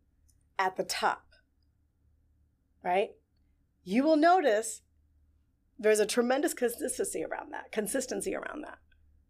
[0.60, 1.24] at the top
[2.84, 3.12] right
[3.86, 4.82] you will notice
[5.80, 8.80] there's a tremendous consistency around that consistency around that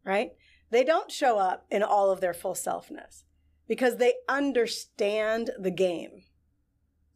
[0.03, 0.31] right
[0.73, 3.23] they don't show up in all of their full selfness
[3.67, 6.23] because they understand the game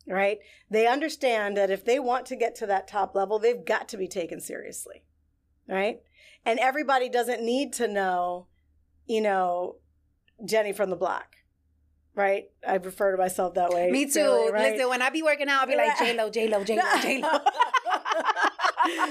[0.08, 0.40] right
[0.70, 3.98] they understand that if they want to get to that top level they've got to
[3.98, 5.04] be taken seriously
[5.68, 6.00] right?
[6.46, 8.48] And everybody doesn't need to know,
[9.06, 9.76] you know,
[10.46, 11.36] Jenny from the block,
[12.16, 12.46] right?
[12.66, 13.92] I refer to myself that way.
[13.92, 14.22] Me too.
[14.22, 14.74] really, right?
[14.74, 16.84] Listen, when I be working out, I'll be like J Lo, J Lo, J Lo,
[17.02, 17.40] J Lo.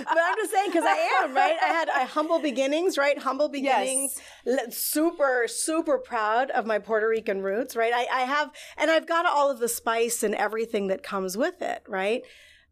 [0.05, 1.57] But I'm just saying because I am right.
[1.63, 3.19] I had I humble beginnings, right?
[3.19, 4.21] Humble beginnings.
[4.47, 7.93] L- Super, super proud of my Puerto Rican roots, right?
[7.95, 11.63] I, I have, and I've got all of the spice and everything that comes with
[11.63, 12.23] it, right?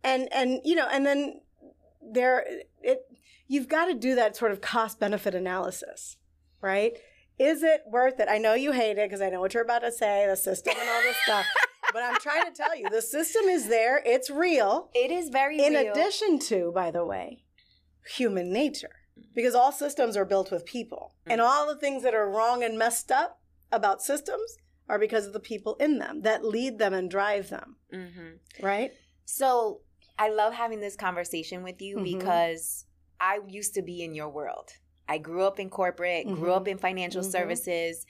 [0.03, 1.41] And and you know, and then
[2.03, 2.45] there,
[2.83, 3.01] it
[3.47, 6.17] you've got to do that sort of cost benefit analysis,
[6.61, 6.93] right?
[7.39, 8.29] Is it worth it?
[8.31, 10.75] I know you hate it because I know what you're about to say, the system
[10.79, 11.47] and all this stuff.
[11.95, 14.03] But I'm trying to tell you, the system is there.
[14.05, 15.93] It's real It is very in real.
[15.93, 17.45] addition to, by the way,
[18.17, 18.91] human nature.
[19.33, 21.15] Because all systems are built with people.
[21.25, 23.39] And all the things that are wrong and messed up
[23.71, 24.57] about systems
[24.89, 28.41] are because of the people in them that lead them and drive them, Mhm.
[28.61, 28.93] right?
[29.25, 29.83] So
[30.19, 32.05] I love having this conversation with you Mhm.
[32.19, 32.87] because
[33.21, 34.73] I used to be in your world.
[35.09, 36.57] I grew up in corporate, grew Mhm.
[36.57, 37.31] up in financial Mhm.
[37.31, 38.05] services.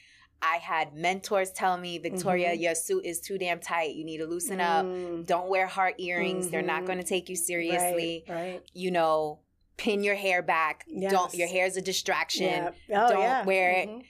[0.46, 2.60] I had mentors tell me, Victoria, Mhm.
[2.60, 3.94] your suit is too damn tight.
[3.94, 4.84] You need to loosen up.
[4.84, 6.50] Mm, Don't wear heart earrings.
[6.50, 8.24] They're not going to take you seriously.
[8.28, 8.62] Right, right.
[8.74, 9.40] You know,
[9.78, 10.84] pin your hair back.
[10.86, 11.34] Don't Yes.
[11.36, 12.44] your hair's a distraction.
[12.88, 13.06] Yeah.
[13.06, 13.44] Oh, Don't yeah.
[13.44, 13.88] wear it.
[13.88, 14.04] Mhm.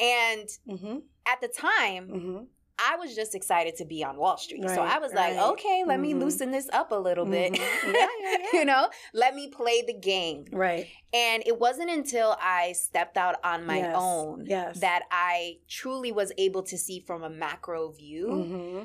[0.00, 0.98] And Mm-hmm.
[1.26, 2.44] at the time, Mm-hmm.
[2.78, 4.62] I was just excited to be on Wall Street.
[4.68, 6.20] so I was like, okay, let me Mhm.
[6.20, 7.52] loosen this up a little bit.
[7.54, 7.58] Mhm.
[7.58, 8.46] Yeah, yeah, yeah.
[8.52, 10.44] you know, let me play the game.
[10.52, 10.86] Right.
[11.14, 14.80] And it wasn't until I stepped out on my Yes, own yes.
[14.80, 18.84] that I truly was able to see from a macro view Mm-hmm.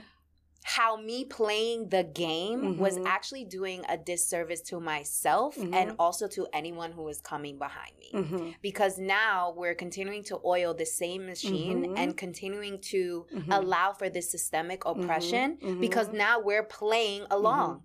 [0.64, 3.06] How me playing the game was Mhm.
[3.08, 5.74] actually doing a disservice to myself Mhm.
[5.74, 8.12] and also to anyone who was coming behind me.
[8.14, 8.56] Mhm.
[8.62, 11.98] Because now we're continuing to oil the same machine Mhm.
[11.98, 13.58] and continuing to Mhm.
[13.58, 15.80] allow for this systemic oppression mhm.
[15.80, 17.84] because now we're playing along.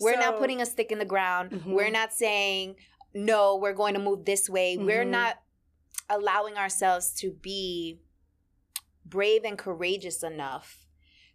[0.00, 1.64] We're not putting a stick in the ground.
[1.66, 2.76] We're not saying,
[3.14, 4.76] no, we're going to move this way.
[4.76, 5.36] We're not
[6.08, 8.00] allowing ourselves to be
[9.04, 10.86] brave and courageous enough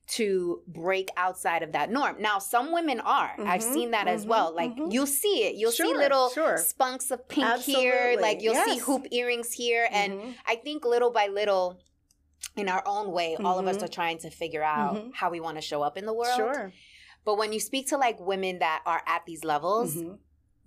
[0.07, 2.17] to break outside of that norm.
[2.21, 3.33] Now, some women are.
[3.39, 4.53] I've Mhm, seen that as mhm, well.
[4.55, 4.91] Like mhm.
[4.93, 5.55] you'll see it.
[5.55, 6.57] You'll see little sure.
[6.57, 8.15] spunks of pink here.
[8.19, 9.87] Like you'll see hoop earrings here.
[9.91, 10.35] And Mhm.
[10.45, 11.79] I think little by little,
[12.55, 13.83] in our own way, all of us Mhm.
[13.83, 15.13] are trying to figure out Mhm.
[15.15, 16.37] how we want to show up in the world.
[16.37, 16.71] Sure.
[17.23, 19.97] But when you speak to like women that are at these levels,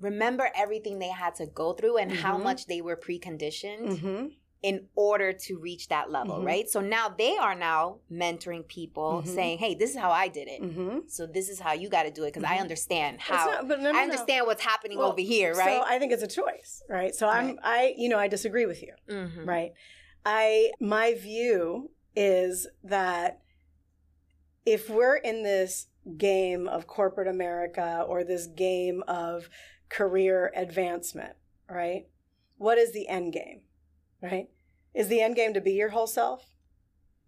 [0.01, 4.33] remember everything they had to go through and how much they were preconditioned.
[4.63, 6.45] In order to reach that level, Mhm.
[6.45, 6.69] right?
[6.69, 9.35] So now they are now mentoring people Mhm.
[9.35, 10.61] saying, "Hey, this is how I did it.
[10.63, 11.09] Mhm.
[11.09, 12.63] So this is how you got to do it because I Mhm.
[12.63, 13.99] understand how not- no, no, I no.
[14.01, 17.15] understand what's happening Well, over here, right?" So I think it's a choice, right?
[17.15, 19.47] So I'm I you know I disagree with you, Mhm.
[19.47, 19.73] right?
[20.27, 23.41] I my view is that
[24.67, 25.87] if we're in this
[26.17, 29.49] game of corporate America or this game of
[29.89, 31.37] career advancement,
[31.71, 32.09] right?
[32.57, 33.63] What is the end game?
[34.23, 34.49] Right?
[34.95, 36.51] Is the end game to be your whole self?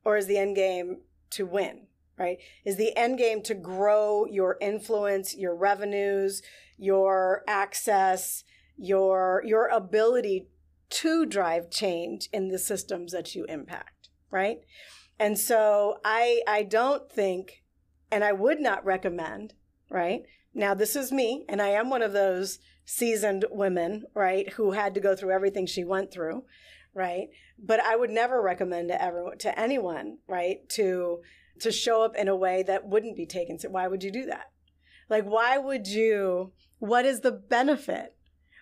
[0.04, 1.86] Or is the end game to win?
[2.18, 2.38] Right?
[2.64, 6.42] Is the end game to grow your influence, your revenues,
[6.76, 8.44] your access,
[8.76, 10.48] your your ability
[10.88, 14.58] to drive change in the systems that you impact, right?
[15.18, 17.62] And so I I don't think
[18.10, 19.54] and I would not recommend,
[19.90, 20.22] right?
[20.54, 24.94] Now this is me and I am one of those seasoned women, right, who had
[24.94, 26.42] to go through everything she went through,
[26.94, 27.28] right?
[27.58, 31.20] But I would never recommend to everyone to anyone, right, to
[31.60, 33.58] to show up in a way that wouldn't be taken.
[33.58, 34.50] So why would you do that?
[35.08, 38.16] Like why would you what is the benefit?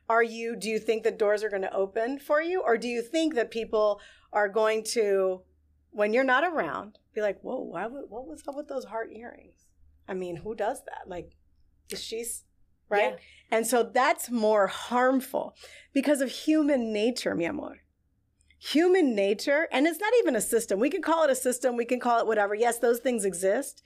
[0.08, 2.88] Are you do you think that doors are going to open for you or do
[2.88, 4.00] you think that people
[4.32, 5.42] are going to
[5.90, 9.10] when you're not around be like, "Whoa, why would, what was up with those heart
[9.12, 9.66] earrings?"
[10.06, 11.08] I mean, who does that?
[11.08, 11.32] Like
[11.90, 12.44] is she's
[12.88, 13.12] right?
[13.12, 13.56] Yeah.
[13.56, 15.54] And so that's more harmful
[15.92, 17.78] because of human nature, mi amor.
[18.60, 20.80] Human nature, and it's not even a system.
[20.80, 22.54] We can call it a system, we can call it whatever.
[22.54, 23.82] Yes, those things exist,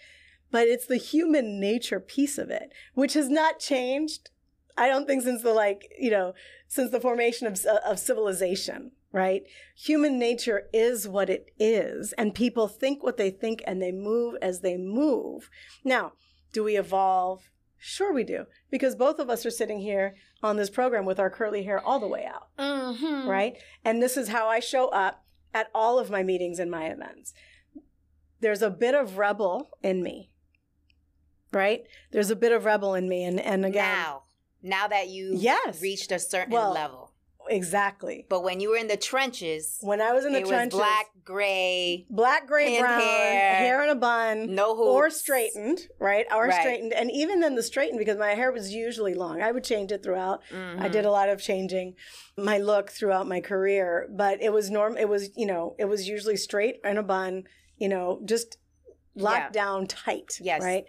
[0.50, 4.30] but it's the human nature piece of it, which has not changed.
[4.76, 6.32] I don't think since the like, you know,
[6.68, 9.42] since the formation of, uh, of civilization, right?
[9.76, 14.36] Human nature is what it is, and people think what they think and they move
[14.40, 15.50] as they move.
[15.84, 16.12] Now,
[16.52, 17.50] do we evolve?
[17.84, 21.28] Sure, we do, because both of us are sitting here on this program with our
[21.28, 23.26] curly hair all the way out, Mhm.
[23.26, 23.56] right?
[23.84, 27.34] And this is how I show up at all of my meetings and my events.
[28.38, 30.30] There's a bit of rebel in me,
[31.52, 31.82] right?
[32.12, 34.22] There's a bit of rebel in me, and and again, Now,
[34.62, 35.82] now that you Yes.
[35.82, 37.11] reached a certain Well, level,
[37.52, 38.26] exactly.
[38.28, 40.80] but when you were in the trenches, When I was in the it trenches, was
[40.80, 46.26] black, gray, black, gray, brown, hair, hair in a bun, no hoops, or straightened, right?
[46.34, 46.60] Or Right.
[46.60, 49.40] straightened, and even then the straightened because my hair was usually long.
[49.42, 50.40] I would change it throughout.
[50.50, 50.92] I Mhm.
[50.92, 51.94] did a lot of changing
[52.36, 54.96] my look throughout my career, but it was norm.
[54.96, 57.44] It was you know it was usually straight in a bun,
[57.76, 58.58] you know, just
[59.14, 59.62] locked Yeah.
[59.64, 60.38] down tight.
[60.40, 60.62] Yes.
[60.62, 60.84] Right.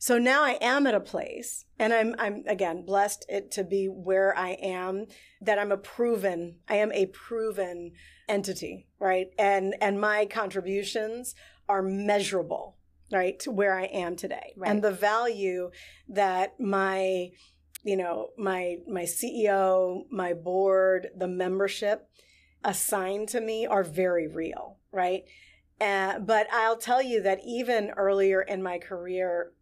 [0.00, 3.86] So now I am at a place, and I'm I'm again blessed it to be
[3.86, 5.06] where I am.
[5.40, 6.56] That I'm a proven.
[6.68, 7.92] I am a proven
[8.28, 9.26] entity, right?
[9.38, 11.34] And and my contributions
[11.68, 12.76] are measurable,
[13.12, 14.70] right, to where I am today, Right.
[14.70, 15.70] and the value
[16.08, 17.30] that my
[17.84, 22.08] you know my my ceo my board the membership
[22.64, 25.22] assigned to me are very real right
[25.80, 29.52] uh, but i'll tell you that even earlier in my career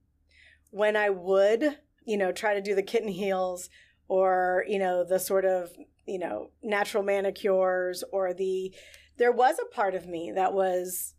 [0.71, 3.69] when i would you know try to do the kitten heels
[4.09, 5.71] or you know the sort of
[6.07, 8.75] you know natural manicures or the
[9.19, 11.15] there was a part of me that was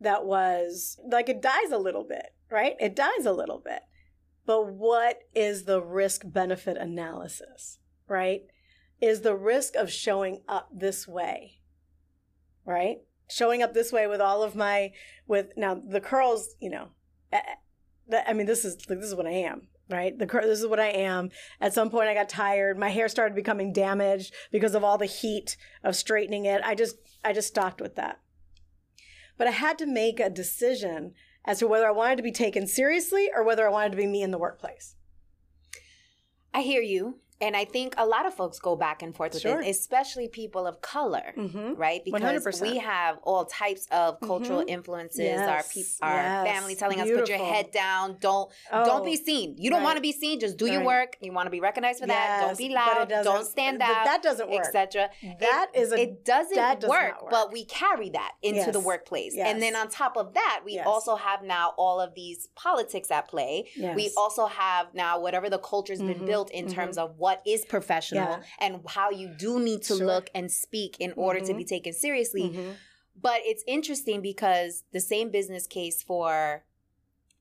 [0.00, 3.80] that was like it dies a little bit right it dies a little bit
[4.48, 8.44] but what is the risk benefit analysis, right?
[8.98, 11.60] Is the risk of showing up this way,
[12.64, 12.96] right?
[13.28, 14.92] Showing up this way with all of my
[15.26, 16.88] with now the curls, you know,
[18.12, 20.18] I mean this is this is what I am, right?
[20.18, 21.30] The this is what I am.
[21.60, 22.78] At some point I got tired.
[22.78, 26.62] My hair started becoming damaged because of all the heat of straightening it.
[26.64, 28.20] I just I just stopped with that.
[29.36, 32.66] But I had to make a decision as to whether I wanted to be taken
[32.66, 34.96] seriously or whether I wanted to be me in the workplace.
[36.52, 37.20] I hear you.
[37.40, 39.60] And I think a lot of folks go back and forth with Sure.
[39.60, 41.78] it, especially people of color, Mhm.
[41.78, 42.04] right?
[42.04, 42.60] Because 100%.
[42.72, 44.68] we have all types of cultural Mhm.
[44.70, 45.40] influences.
[45.40, 46.46] Our Yes, peop our yes.
[46.48, 48.16] family telling us, "Put your head down.
[48.20, 49.54] Don't don't Oh, be seen.
[49.56, 49.84] You don't right.
[49.84, 50.40] want to be seen.
[50.40, 51.16] Just do your work.
[51.20, 52.40] You want to be recognized for that.
[52.46, 53.08] Don't be loud.
[53.08, 54.04] Don't stand out.
[54.04, 54.60] that doesn't work.
[54.66, 55.10] Etc.
[55.40, 58.72] That it, is a- it doesn't that does work, not but we carry that into
[58.72, 59.36] the Yes, workplace.
[59.36, 60.86] And then on top of that, we Yes.
[60.86, 63.66] also have now all of these politics at play.
[63.76, 67.64] We also have now whatever the culture's been Mhm, built in terms of what is
[67.64, 68.42] professional Yeah.
[68.58, 70.06] and how you do need to Sure.
[70.06, 71.56] look and speak in order to Mhm.
[71.58, 72.42] be taken seriously.
[72.50, 72.74] Mhm.
[73.20, 76.64] But it's interesting because the same business case for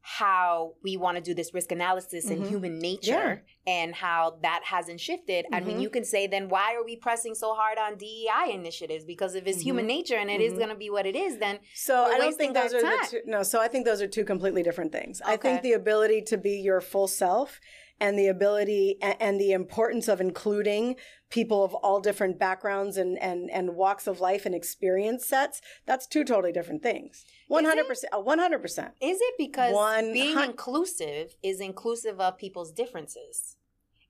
[0.01, 2.47] how we want to do this risk analysis and Mhm.
[2.47, 5.45] human nature and how that hasn't shifted.
[5.51, 5.81] I mean, Mhm.
[5.81, 9.03] you can say, then why are we pressing so hard on DEI initiatives?
[9.03, 10.57] Because if it's human nature and it is Mhm.
[10.57, 13.21] going to be what it is, then So I don't think those are the two.
[13.25, 15.21] No, so I think those are two completely different things.
[15.25, 17.59] I think the ability to be your full self
[18.00, 20.95] and the ability and, and the importance of including
[21.30, 26.08] people of all different backgrounds and, and, and walks of life and experience sets, that's
[26.08, 27.26] two totally different things.
[27.52, 28.04] 100%.
[28.14, 28.91] uh, 100%.
[29.02, 33.58] is it because One being inclusive is inclusive of people's differences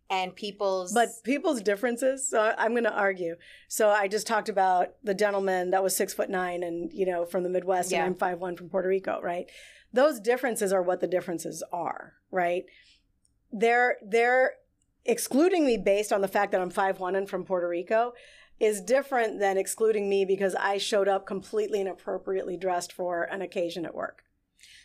[0.10, 3.36] and people's But people's differences, so I'm going to argue.
[3.68, 7.26] So I just talked about the gentleman that was six foot nine and, you know,
[7.26, 8.00] from the Midwest Yeah.
[8.00, 9.48] and I'm five one from Puerto Rico, right?
[9.92, 12.64] Those differences are what the differences are, right?
[13.52, 14.54] They're, they're
[15.06, 18.14] excluding me based on the fact that I'm five one and from Puerto Rico
[18.60, 23.86] is different than excluding me because I showed up completely inappropriately dressed for an occasion
[23.86, 24.24] at work.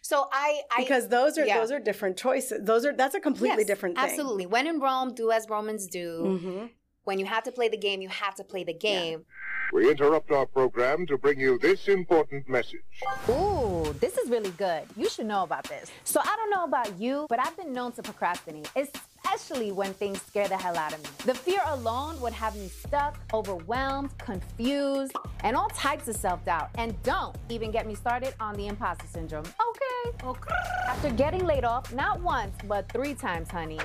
[0.02, 1.58] so I, I Because those are yeah.
[1.58, 2.60] those are different choices.
[2.64, 4.04] Those are that's a completely Yes, different thing.
[4.04, 4.46] Absolutely.
[4.46, 6.38] When in Rome, do as Romans do.
[6.38, 6.66] hmm
[7.04, 9.24] When you have to play the game, you have to play the game.
[9.72, 12.82] We interrupt our program to bring you this important message.
[13.30, 14.82] Ooh, this is really good.
[14.98, 15.90] You should know about this.
[16.04, 20.20] So I don't know about you, but I've been known to procrastinate, especially when things
[20.20, 21.08] scare the hell out of me.
[21.24, 26.68] The fear alone would have me stuck, overwhelmed, confused, and all types of self-doubt.
[26.74, 29.46] And don't even get me started on the imposter syndrome.
[29.46, 30.26] Okay.
[30.26, 30.54] Okay.
[30.86, 33.80] After getting laid off, not once, but three times, honey.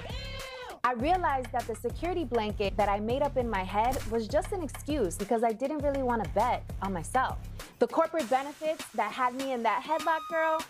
[0.83, 4.51] I realized that the security blanket that I made up in my head was just
[4.51, 7.37] an excuse because I didn't really want to bet on myself.
[7.79, 10.61] The corporate benefits that had me in that headlock, girl,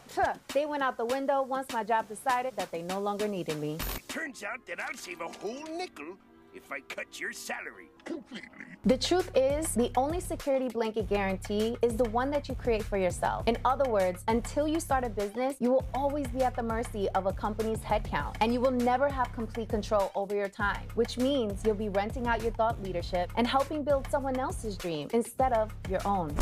[0.53, 3.77] they went out the window once my job decided that they no longer needed me.
[4.07, 6.17] Turns out that I'll save a whole nickel
[6.53, 8.49] if I cut your salary completely.
[8.85, 12.97] The truth is, the only security blanket guarantee is the one that you create for
[12.97, 13.47] yourself.
[13.47, 17.09] In other words, until you start a business, you will always be at the mercy
[17.15, 21.17] of a company's headcount, and you will never have complete control over your time, which
[21.17, 25.53] means you'll be renting out your thought leadership and helping build someone else's dream instead
[25.53, 26.33] of your own.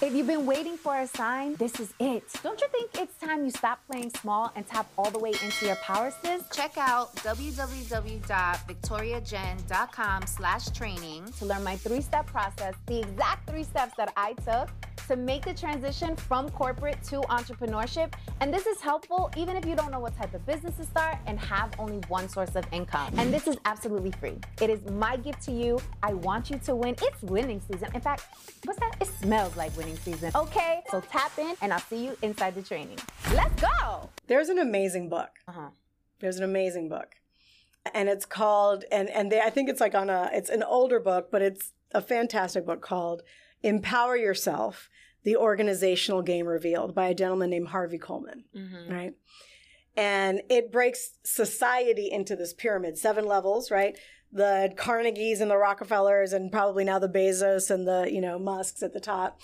[0.00, 2.24] If you've been waiting for a sign, this is it.
[2.42, 5.66] Don't you think it's time you stop playing small and tap all the way into
[5.66, 6.42] your power, sis?
[6.50, 9.71] Check out www.victoriajenn.com
[10.26, 11.24] slash training.
[11.38, 14.70] to learn my three step process, the exact three steps that I took
[15.08, 18.12] to make the transition from corporate to entrepreneurship.
[18.40, 21.16] And this is helpful even if you don't know what type of business to start
[21.26, 23.12] and have only one source of income.
[23.16, 24.38] And this is absolutely free.
[24.60, 25.78] It is my gift to you.
[26.02, 26.94] I want you to win.
[27.02, 27.88] It's winning season.
[27.94, 28.24] In fact,
[28.64, 28.96] what's that?
[29.00, 30.30] It smells like winning season.
[30.34, 32.98] Okay, so tap in and I'll see you inside the training.
[33.34, 34.10] Let's go.
[34.26, 35.30] There's an amazing book.
[35.48, 35.68] Uh-huh.
[36.20, 37.16] There's an amazing book.
[37.94, 41.00] And it's called and and they I think it's like on a it's an older
[41.00, 43.22] book, but it's a fantastic book called
[43.62, 44.88] Empower Yourself:
[45.24, 48.92] The Organizational Game Revealed by a gentleman named Harvey Coleman, Mm-hmm.
[48.92, 49.12] right?
[49.96, 53.98] And it breaks society into this pyramid, seven levels, right?
[54.32, 58.82] The Carnegies and the Rockefellers and probably now the Bezos and the, you know, Musks
[58.82, 59.40] at the top.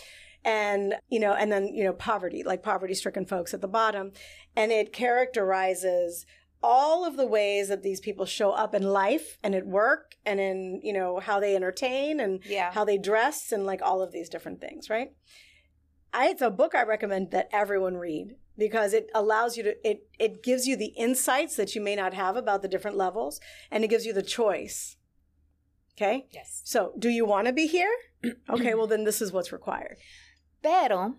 [0.46, 4.12] And, you know, and then, you know, poverty, like poverty stricken folks at the bottom.
[4.56, 6.24] And it characterizes
[6.62, 10.40] all of the ways that these people show up in life and at work and
[10.40, 12.72] in, you know, how they entertain and Yeah.
[12.72, 15.12] how they dress and like all of these different things, right?
[16.12, 20.08] I, it's a book I recommend that everyone read because it allows you to it
[20.18, 23.40] it gives you the insights that you may not have about the different levels
[23.70, 24.96] and it gives you the choice.
[25.96, 26.26] Okay?
[26.30, 26.62] Yes.
[26.64, 27.90] So, do you want to be here?
[28.50, 29.96] Okay, well then this is what's required.
[30.62, 31.14] Pero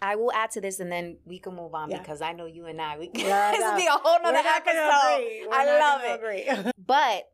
[0.00, 1.98] I will add to this and then we can move on Yeah.
[1.98, 5.48] because I know you and I, we Yeah, this will be a whole nother episode.
[5.52, 6.74] I love it.
[6.86, 7.30] But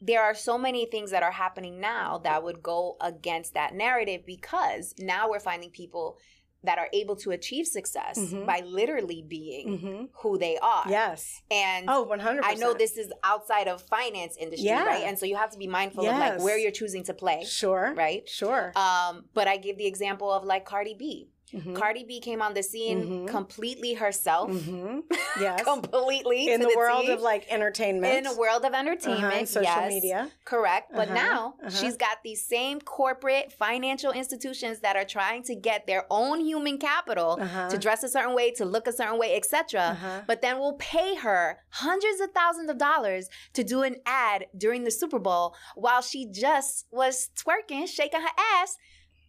[0.00, 4.26] there are so many things that are happening now that would go against that narrative
[4.26, 6.18] because now we're finding people
[6.64, 8.46] that are able to achieve success Mhm.
[8.46, 10.84] by literally being hmm who they are.
[10.88, 11.42] Yes.
[11.50, 12.40] And Oh, 100%.
[12.44, 14.84] I know this is outside of finance industry, Yeah.
[14.84, 15.02] right?
[15.04, 17.92] And so you have to be mindful of like where you're choosing to play, Sure.
[17.96, 18.28] right?
[18.28, 18.72] Sure.
[18.76, 21.30] Um, but I give the example of like Cardi B.
[21.54, 21.76] Mhm.
[21.76, 23.28] Cardi B came on the scene Mhm.
[23.28, 24.50] completely herself.
[24.50, 25.02] Mhm.
[25.40, 25.62] Yes.
[25.64, 27.12] completely in to the, world T.
[27.12, 28.14] of like entertainment.
[28.14, 30.30] in a world of entertainment, uh-huh, social yes, media.
[30.44, 30.92] correct.
[30.94, 31.70] But Uh-huh, now uh-huh.
[31.70, 36.78] she's got these same corporate financial institutions that are trying to get their own human
[36.78, 37.68] capital Uh-huh.
[37.68, 39.80] to dress a certain way, to look a certain way, etc.
[39.80, 40.20] Uh-huh.
[40.26, 44.84] But then we'll pay her hundreds of thousands of dollars to do an ad during
[44.84, 48.76] the Super Bowl while she just was twerking, shaking her ass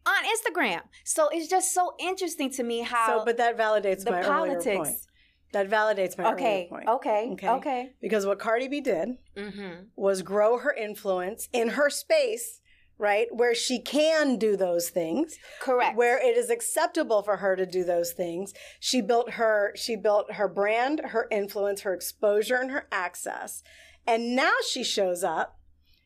[0.06, 0.82] on Instagram.
[1.04, 4.56] So it's just so interesting to me how So, but that validates the my earlier
[4.56, 4.66] point.
[4.66, 5.08] politics.
[5.54, 6.88] That validates my Okay, earlier point.
[6.90, 7.50] okay, Okay.
[7.50, 7.92] okay.
[8.02, 9.84] Because what Cardi B did Mm-hmm.
[9.96, 12.60] was grow her influence in her space,
[12.98, 15.96] right, where she can do those things, Correct.
[15.96, 18.54] where it is acceptable for her to do those things.
[18.80, 23.62] She built her she built her brand, her influence, her exposure and her access.
[24.08, 25.60] And now she shows up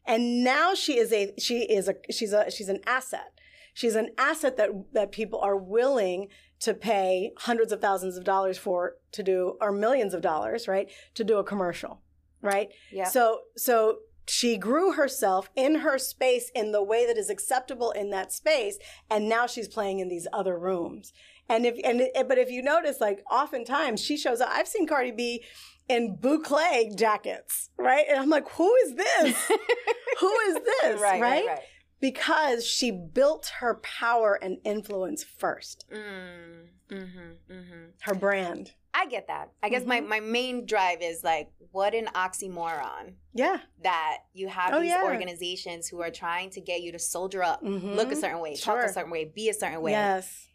[0.06, 3.32] and now she is a she is a she's a she's an asset.
[3.78, 6.30] She's an asset that that people are willing
[6.62, 10.90] to pay hundreds of thousands of dollars for to do or millions of dollars, right?
[11.14, 12.02] To do a commercial,
[12.42, 12.70] right?
[12.92, 13.04] yeah.
[13.04, 18.10] So so she grew herself in her space in the way that is acceptable in
[18.10, 18.80] that space,
[19.12, 21.14] and now she's playing in these other rooms.
[21.48, 24.50] And if and but if you notice, like oftentimes she shows up.
[24.52, 25.44] I've seen Cardi B
[25.88, 28.06] in boucle jackets, right?
[28.10, 29.52] And I'm like, who is this?
[30.20, 31.00] who is this?
[31.00, 31.46] right, right, right?
[31.46, 31.60] right.
[32.00, 37.84] Because she built her power and influence first, Mm, mm-hmm, mm-hmm.
[38.02, 38.74] her brand.
[38.94, 39.52] I get that.
[39.62, 40.08] I guess my, Mhm.
[40.08, 43.60] my main drive is like, what an oxymoron Yeah.
[43.84, 45.04] that you have Oh, these yeah.
[45.04, 48.78] organizations who are trying to get you to soldier up, look a certain way, talk
[48.84, 50.47] a certain way, be a certain way, Yes.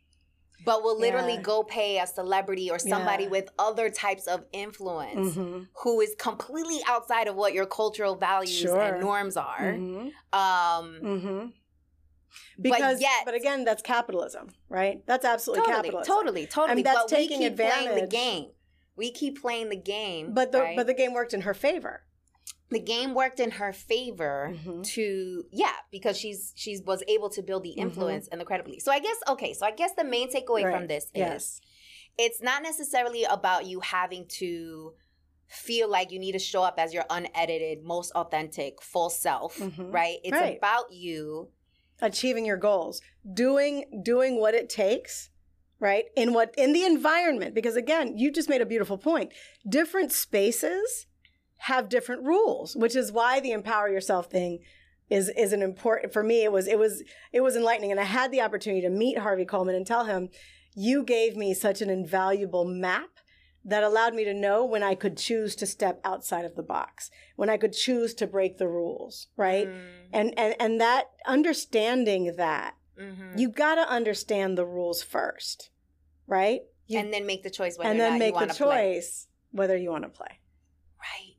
[0.65, 1.41] But will literally Yeah.
[1.43, 3.31] go pay a celebrity or somebody Yeah.
[3.31, 8.51] with other types of influence hmm who is completely outside of what your cultural values
[8.59, 8.81] Sure.
[8.81, 9.73] and norms are.
[9.75, 11.47] hmm Um, hmm
[12.57, 15.05] But Because, yet- but again, that's capitalism, right?
[15.07, 16.15] That's absolutely totally, capitalism.
[16.15, 16.79] totally, totally.
[16.79, 18.47] And that's but taking we keep playing the game.
[18.97, 20.33] We keep playing the game.
[20.33, 20.77] But the right?
[20.77, 22.05] but the game worked in her favor.
[22.73, 24.85] The game worked in her favor Mhm.
[24.95, 28.91] to yeah because she's she's was able to build the influence and the credibility so
[28.93, 30.89] i guess okay so i guess the main takeaway from Right.
[30.89, 31.61] this is Yes.
[32.19, 34.95] it's not necessarily about you having to
[35.49, 39.93] feel like you need to show up as your unedited most authentic full self Mhm.
[39.93, 40.57] right it's Right.
[40.59, 41.51] about you
[42.01, 43.01] Achieving your goals,
[43.33, 45.31] doing doing what it takes,
[45.79, 46.07] right?
[46.17, 49.33] In what in the environment, because again, you just made a beautiful point.
[49.69, 51.07] Different spaces
[51.63, 54.61] have different rules, which is why the empower yourself thing
[55.09, 56.43] is is an important for me.
[56.43, 57.03] It was it was
[57.33, 60.29] it was enlightening, and I had the opportunity to meet Harvey Coleman and tell him,
[60.75, 63.11] "You gave me such an invaluable map."
[63.65, 67.13] That allowed me to know when I could choose to step outside of the box,
[67.37, 69.69] when I could choose to break the rules, right?
[69.69, 69.81] Mm,
[70.13, 73.39] and and and that understanding that mhm.
[73.39, 75.71] you got to understand the rules first
[76.27, 78.65] right you, and then make the choice whether and then make you the want to
[78.65, 80.41] play choice whether you want to play
[80.99, 81.32] right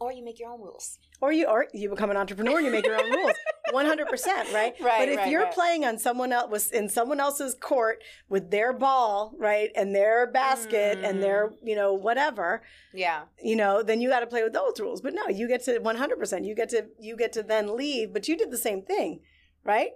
[0.00, 0.98] or you make your own rules.
[1.20, 3.32] Or you or you become an entrepreneur and you make your own rules.
[3.72, 4.74] 100% right?
[4.80, 5.52] Right, but if right, you're right.
[5.54, 10.30] playing on someone else with- in someone else's court with their ball right and their
[10.30, 11.56] basket and their Mm.
[11.62, 13.22] you know whatever yeah.
[13.42, 15.00] you know then you got to play with those rules.
[15.00, 18.12] But no you get to 100% you get to you get to then leave.
[18.12, 19.20] But you did the same thing
[19.64, 19.90] right?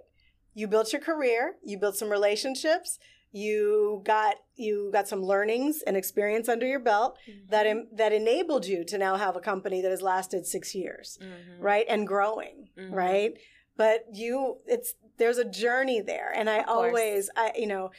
[0.53, 2.97] You built your career you built some relationships
[3.31, 7.17] you got you got some learnings and experience under your belt
[7.49, 7.79] that Mm-hmm.
[7.79, 11.57] em- that enabled you to now have a company that has lasted 6 years Mhm.
[11.59, 12.91] right and growing Mhm.
[12.93, 13.33] right?
[13.77, 16.31] But you it's there's a journey there.
[16.35, 17.91] And i always i you know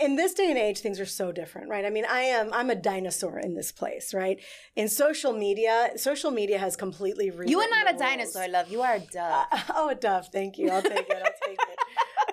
[0.00, 1.84] in this day and age things are so different right?
[1.84, 4.38] I mean i am i'm a dinosaur in this place right?
[4.76, 8.02] In social media social media has completely you are not a rules.
[8.08, 8.68] dinosaur love.
[8.74, 10.70] You are a dove Uh, oh a dove thank you.
[10.70, 11.20] I'll take it.
[11.26, 11.78] I'll take it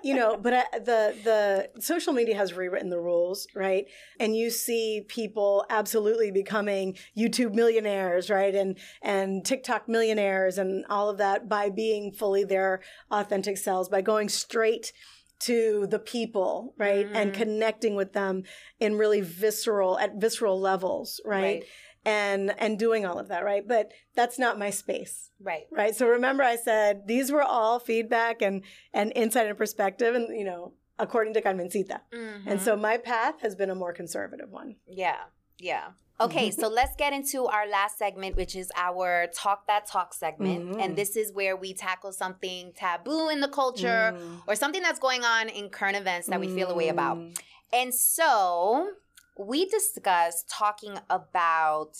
[0.05, 3.85] you know but I, the the social media has rewritten the rules right?
[4.19, 8.53] And you see people absolutely becoming youtube millionaires right?
[8.53, 14.01] And and tiktok millionaires and all of that by being fully their authentic selves by
[14.01, 14.93] going straight
[15.39, 17.07] to the people right?
[17.13, 17.37] And Mhm.
[17.41, 18.43] connecting with them
[18.79, 21.63] in really visceral at visceral levels right,
[22.05, 26.07] and and doing all of that right but that's not my space right right so
[26.07, 28.61] remember i said these were all feedback and
[28.93, 32.47] and insight and perspective and you know according to carmencita Mm-hmm.
[32.49, 35.17] and so my path has been a more conservative one Yeah,
[35.57, 35.87] yeah.
[36.17, 40.61] Okay, so let's get into our last segment, which is our Talk That Talk segment.
[40.69, 40.81] Mhm.
[40.81, 44.41] And this is where we tackle something taboo in the culture Mm.
[44.47, 47.17] or something that's going on in current events that we feel a way about.
[47.17, 47.37] Mm.
[47.73, 48.91] And so
[49.37, 51.97] we discussed talking about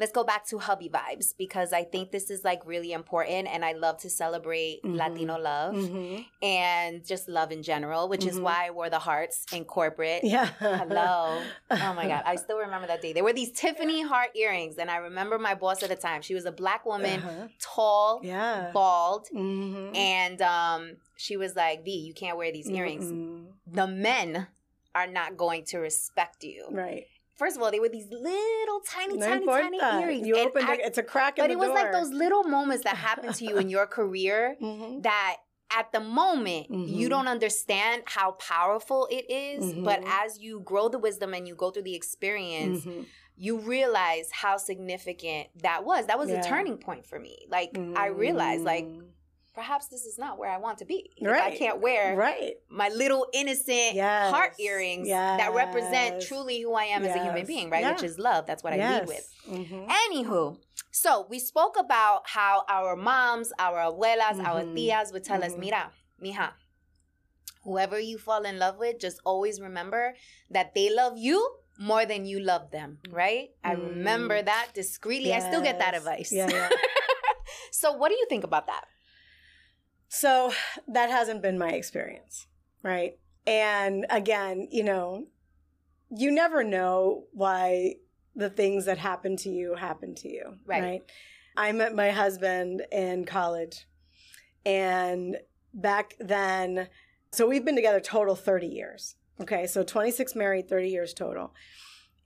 [0.00, 3.64] let's go back to hubby vibes because I think this is like really important and
[3.64, 4.94] I love to celebrate Mhm.
[4.96, 6.24] Latino love Mhm.
[6.40, 8.42] and just love in general, which is Mhm.
[8.42, 10.22] why I wore the hearts in corporate.
[10.22, 10.46] Yeah.
[10.60, 11.42] Hello.
[11.72, 12.22] Oh my God.
[12.24, 13.12] I still remember that day.
[13.12, 14.78] There were these Tiffany heart earrings.
[14.78, 16.22] And I remember my boss at the time.
[16.22, 17.48] She was a black woman, Uh-huh.
[17.58, 18.70] tall, Yeah.
[18.72, 19.26] bald.
[19.34, 19.96] Mhm.
[19.96, 23.10] And um, she was like, V, you can't wear these earrings.
[23.66, 24.46] The men
[24.94, 26.66] are not going to respect you.
[26.70, 27.04] Right.
[27.36, 29.62] First of all, they were these little tiny, No tiny, importa.
[29.78, 30.26] tiny earrings.
[30.26, 31.58] You And opened I- it, it's a crack in the door.
[31.58, 35.02] but it was like those little moments that happen to you in your career Mhm.
[35.04, 35.36] that
[35.70, 37.10] at the moment you Mhm.
[37.10, 40.08] don't understand how powerful it is, but Mhm.
[40.08, 43.04] as you grow the wisdom and you go through the experience, Mhm.
[43.36, 46.06] you realize how significant that was.
[46.06, 46.40] That was Yeah.
[46.40, 47.46] a turning point for me.
[47.48, 49.10] Like I realized like Mm.
[49.58, 51.10] Perhaps this is not where I want to be.
[51.16, 52.54] If I can't wear right.
[52.82, 54.30] my little innocent Yes.
[54.30, 57.82] heart earrings that represent truly who I am as a human being, right?
[57.82, 57.92] Yeah.
[57.94, 58.46] Which is love.
[58.46, 59.24] That's what I lead with.
[59.48, 59.88] Mhm.
[60.04, 60.58] Anywho,
[60.92, 64.74] so we spoke about how our moms, our abuelas, our Mhm.
[64.76, 65.58] tias would tell us, Mhm.
[65.64, 65.92] mira,
[66.22, 66.52] mija,
[67.64, 70.14] whoever you fall in love with, just always remember
[70.50, 71.38] that they love you
[71.78, 73.46] more than you love them, right?
[73.64, 73.88] I Mm.
[73.90, 75.32] remember that discreetly.
[75.32, 76.30] I still get that advice.
[76.32, 76.68] Yeah, yeah.
[77.72, 78.84] so what do you think about that?
[80.08, 80.52] So
[80.88, 82.46] that hasn't been my experience,
[82.82, 83.18] right?
[83.46, 85.26] And again, you know,
[86.10, 87.96] you never know why
[88.34, 90.82] the things that happen to you happen to you, Right.
[90.82, 91.02] right?
[91.56, 93.86] I met my husband in college,
[94.64, 95.38] and
[95.74, 96.88] back then,
[97.32, 99.16] so we've been together total 30 years.
[99.40, 101.52] Okay, so 26 married, 30 years total.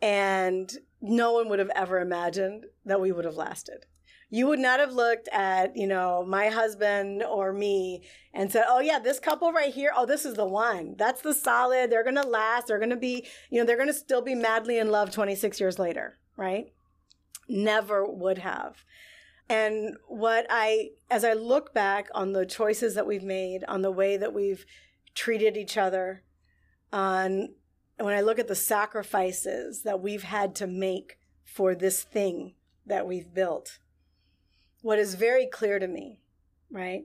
[0.02, 0.70] And
[1.00, 3.86] no one would have ever imagined that we would have lasted
[4.32, 8.02] you would not have looked at you know my husband or me
[8.32, 10.94] and said oh yeah this couple right here oh this is the one.
[10.96, 11.90] That's the solid.
[11.90, 12.66] They're gonna last.
[12.66, 16.18] They're gonna be you know they're gonna still be madly in love 26 years later
[16.36, 16.72] right?
[17.46, 18.84] Never would have.
[19.48, 23.90] And what i as i look back on the choices that we've made on the
[23.90, 24.64] way that we've
[25.14, 26.22] treated each other
[26.90, 27.50] on
[27.98, 32.54] when i look at the sacrifices that we've had to make for this thing
[32.86, 33.78] that we've built
[34.82, 36.20] what is very clear to me,
[36.70, 37.04] right,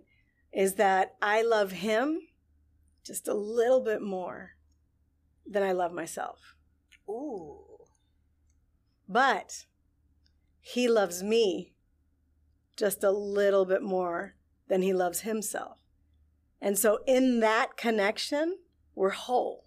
[0.51, 2.19] is that I love him
[3.05, 4.55] just a little bit more
[5.45, 6.55] than I love myself.
[7.07, 7.78] Ooh.
[9.07, 9.67] But
[10.59, 11.73] he loves me
[12.75, 14.36] just a little bit more
[14.67, 15.78] than he loves himself.
[16.59, 18.57] And so in that connection,
[18.95, 19.65] we're whole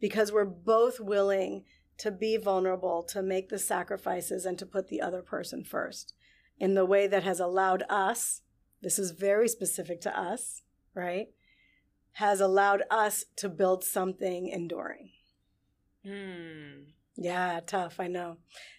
[0.00, 1.64] because we're both willing
[1.98, 6.14] to be vulnerable, to make the sacrifices, and to put the other person first
[6.60, 8.42] in the way that has allowed us,
[8.82, 10.62] this is very specific to us,
[10.94, 11.28] right?
[12.12, 15.10] Has allowed us to build something enduring.
[16.04, 16.90] Hmm.
[17.16, 18.36] Yeah, tough, I know.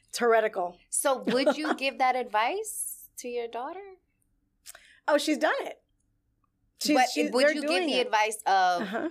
[0.09, 0.77] It's heretical.
[0.89, 3.79] So would you give that advice to your daughter?
[5.07, 5.81] Oh, she's done it.
[6.81, 8.05] She's, but she- would you give doing the it.
[8.07, 9.09] advice of Uh-huh.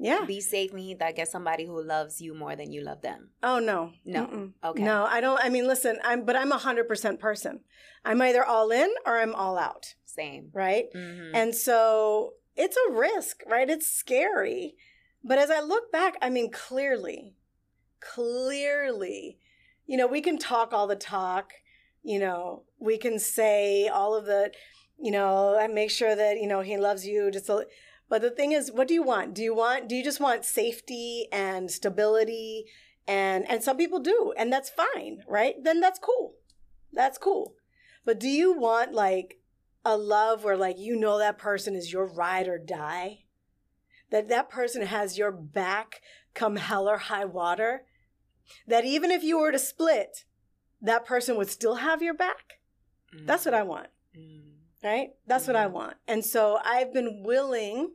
[0.00, 0.24] Yeah.
[0.24, 3.30] be safe, Mijita, get somebody who loves you more than you love them?
[3.42, 3.92] Oh no.
[4.04, 4.26] No.
[4.26, 4.52] Mm-mm.
[4.62, 4.82] Okay.
[4.82, 5.40] No, I don't.
[5.42, 5.98] I mean, listen.
[6.04, 7.60] I'm, but I'm a hundred percent person.
[8.04, 9.94] I'm either all in or I'm all out.
[10.04, 10.50] Same.
[10.52, 10.86] Right.
[10.94, 11.30] Mhm.
[11.34, 13.68] And so it's a risk, right?
[13.68, 14.74] It's scary.
[15.24, 17.34] But as I look back, I mean, clearly,
[18.00, 19.38] clearly,
[19.86, 21.52] you know, we can talk all the talk,
[22.02, 24.52] you know, we can say all of the,
[25.00, 27.66] you know, and make sure that, you know, he loves you just a,
[28.08, 29.34] but the thing is, what do you want?
[29.34, 32.66] Do you want, do you just want safety and stability?
[33.06, 35.54] And, and some people do, and that's fine, right?
[35.62, 36.34] Then that's cool.
[36.92, 37.54] That's cool.
[38.04, 39.38] But do you want like
[39.84, 43.20] a love where like you know that person is your ride or die
[44.10, 46.00] that that person has your back
[46.34, 47.82] come hell or high water
[48.66, 50.24] that even if you were to split
[50.80, 52.60] that person would still have your back
[53.24, 53.88] that's what i want
[54.18, 54.47] Mm.
[54.82, 55.08] Right?
[55.26, 55.72] That's what i Mhm.
[55.72, 55.96] want.
[56.06, 57.94] And so i've been willing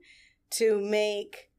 [0.52, 1.50] to make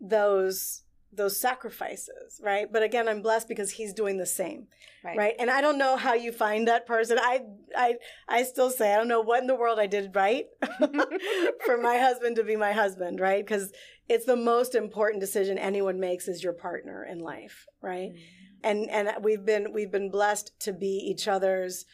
[0.00, 0.82] those
[1.12, 2.70] those sacrifices right?
[2.70, 4.66] But again i'm blessed because he's doing the same
[5.04, 5.16] Right.
[5.16, 5.34] right?
[5.38, 7.16] And i don't know how you find that person.
[7.20, 7.40] I
[7.76, 7.94] i
[8.28, 10.46] i still say i don't know what in the world i did right
[11.64, 13.44] for my husband to be my husband right?
[13.44, 13.72] Because
[14.08, 18.10] it's the most important decision anyone makes is your partner in life right?
[18.12, 18.18] Mm.
[18.64, 21.86] and and we've been we've been blessed to be each other's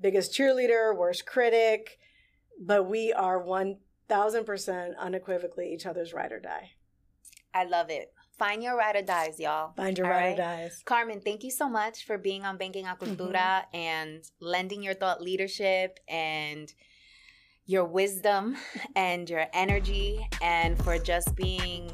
[0.00, 1.98] biggest cheerleader worst critic
[2.62, 6.70] but we are 1000% unequivocally each other's ride or die
[7.52, 8.12] I love it.
[8.38, 9.72] Find your ride or dies, y'all.
[9.74, 10.32] find your All ride right?
[10.32, 13.04] or dies Carmen, thank you so much for being on Banking a mm-hmm.
[13.04, 16.72] Cultura and lending your thought leadership and
[17.66, 18.56] your wisdom
[18.96, 21.90] and your energy and for just being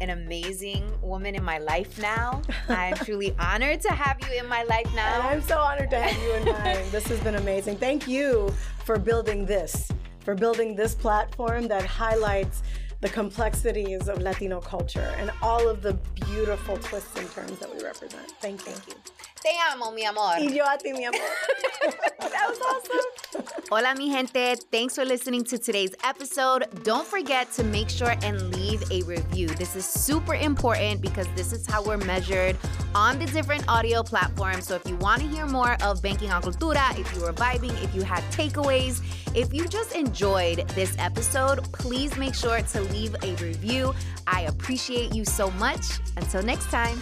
[0.00, 2.42] an amazing woman in my life now.
[2.68, 5.14] I'm truly honored to have you in my life now.
[5.14, 6.90] And I'm so honored to have you in mine.
[6.90, 7.76] this has been amazing.
[7.76, 8.52] Thank you
[8.84, 9.90] for building this,
[10.20, 12.62] for building this platform that highlights
[13.00, 17.82] the complexities of Latino culture and all of the beautiful twists and turns that we
[17.82, 18.32] represent.
[18.40, 18.72] Thank you.
[18.72, 19.17] Thank you.
[19.42, 20.36] Te amo, mi amor.
[20.40, 21.20] Y yo a ti, mi amor.
[22.20, 23.44] that was awesome.
[23.70, 24.56] Hola, mi gente.
[24.72, 26.66] Thanks for listening to today's episode.
[26.82, 29.46] Don't forget to make sure and leave a review.
[29.48, 32.56] This is super important because this is how we're measured
[32.94, 34.66] on the different audio platforms.
[34.66, 37.80] So if you want to hear more of Banking on Cultura, if you were vibing,
[37.84, 39.02] if you had takeaways,
[39.36, 43.94] if you just enjoyed this episode, please make sure to leave a review.
[44.26, 45.84] I appreciate you so much.
[46.16, 46.98] Until next time.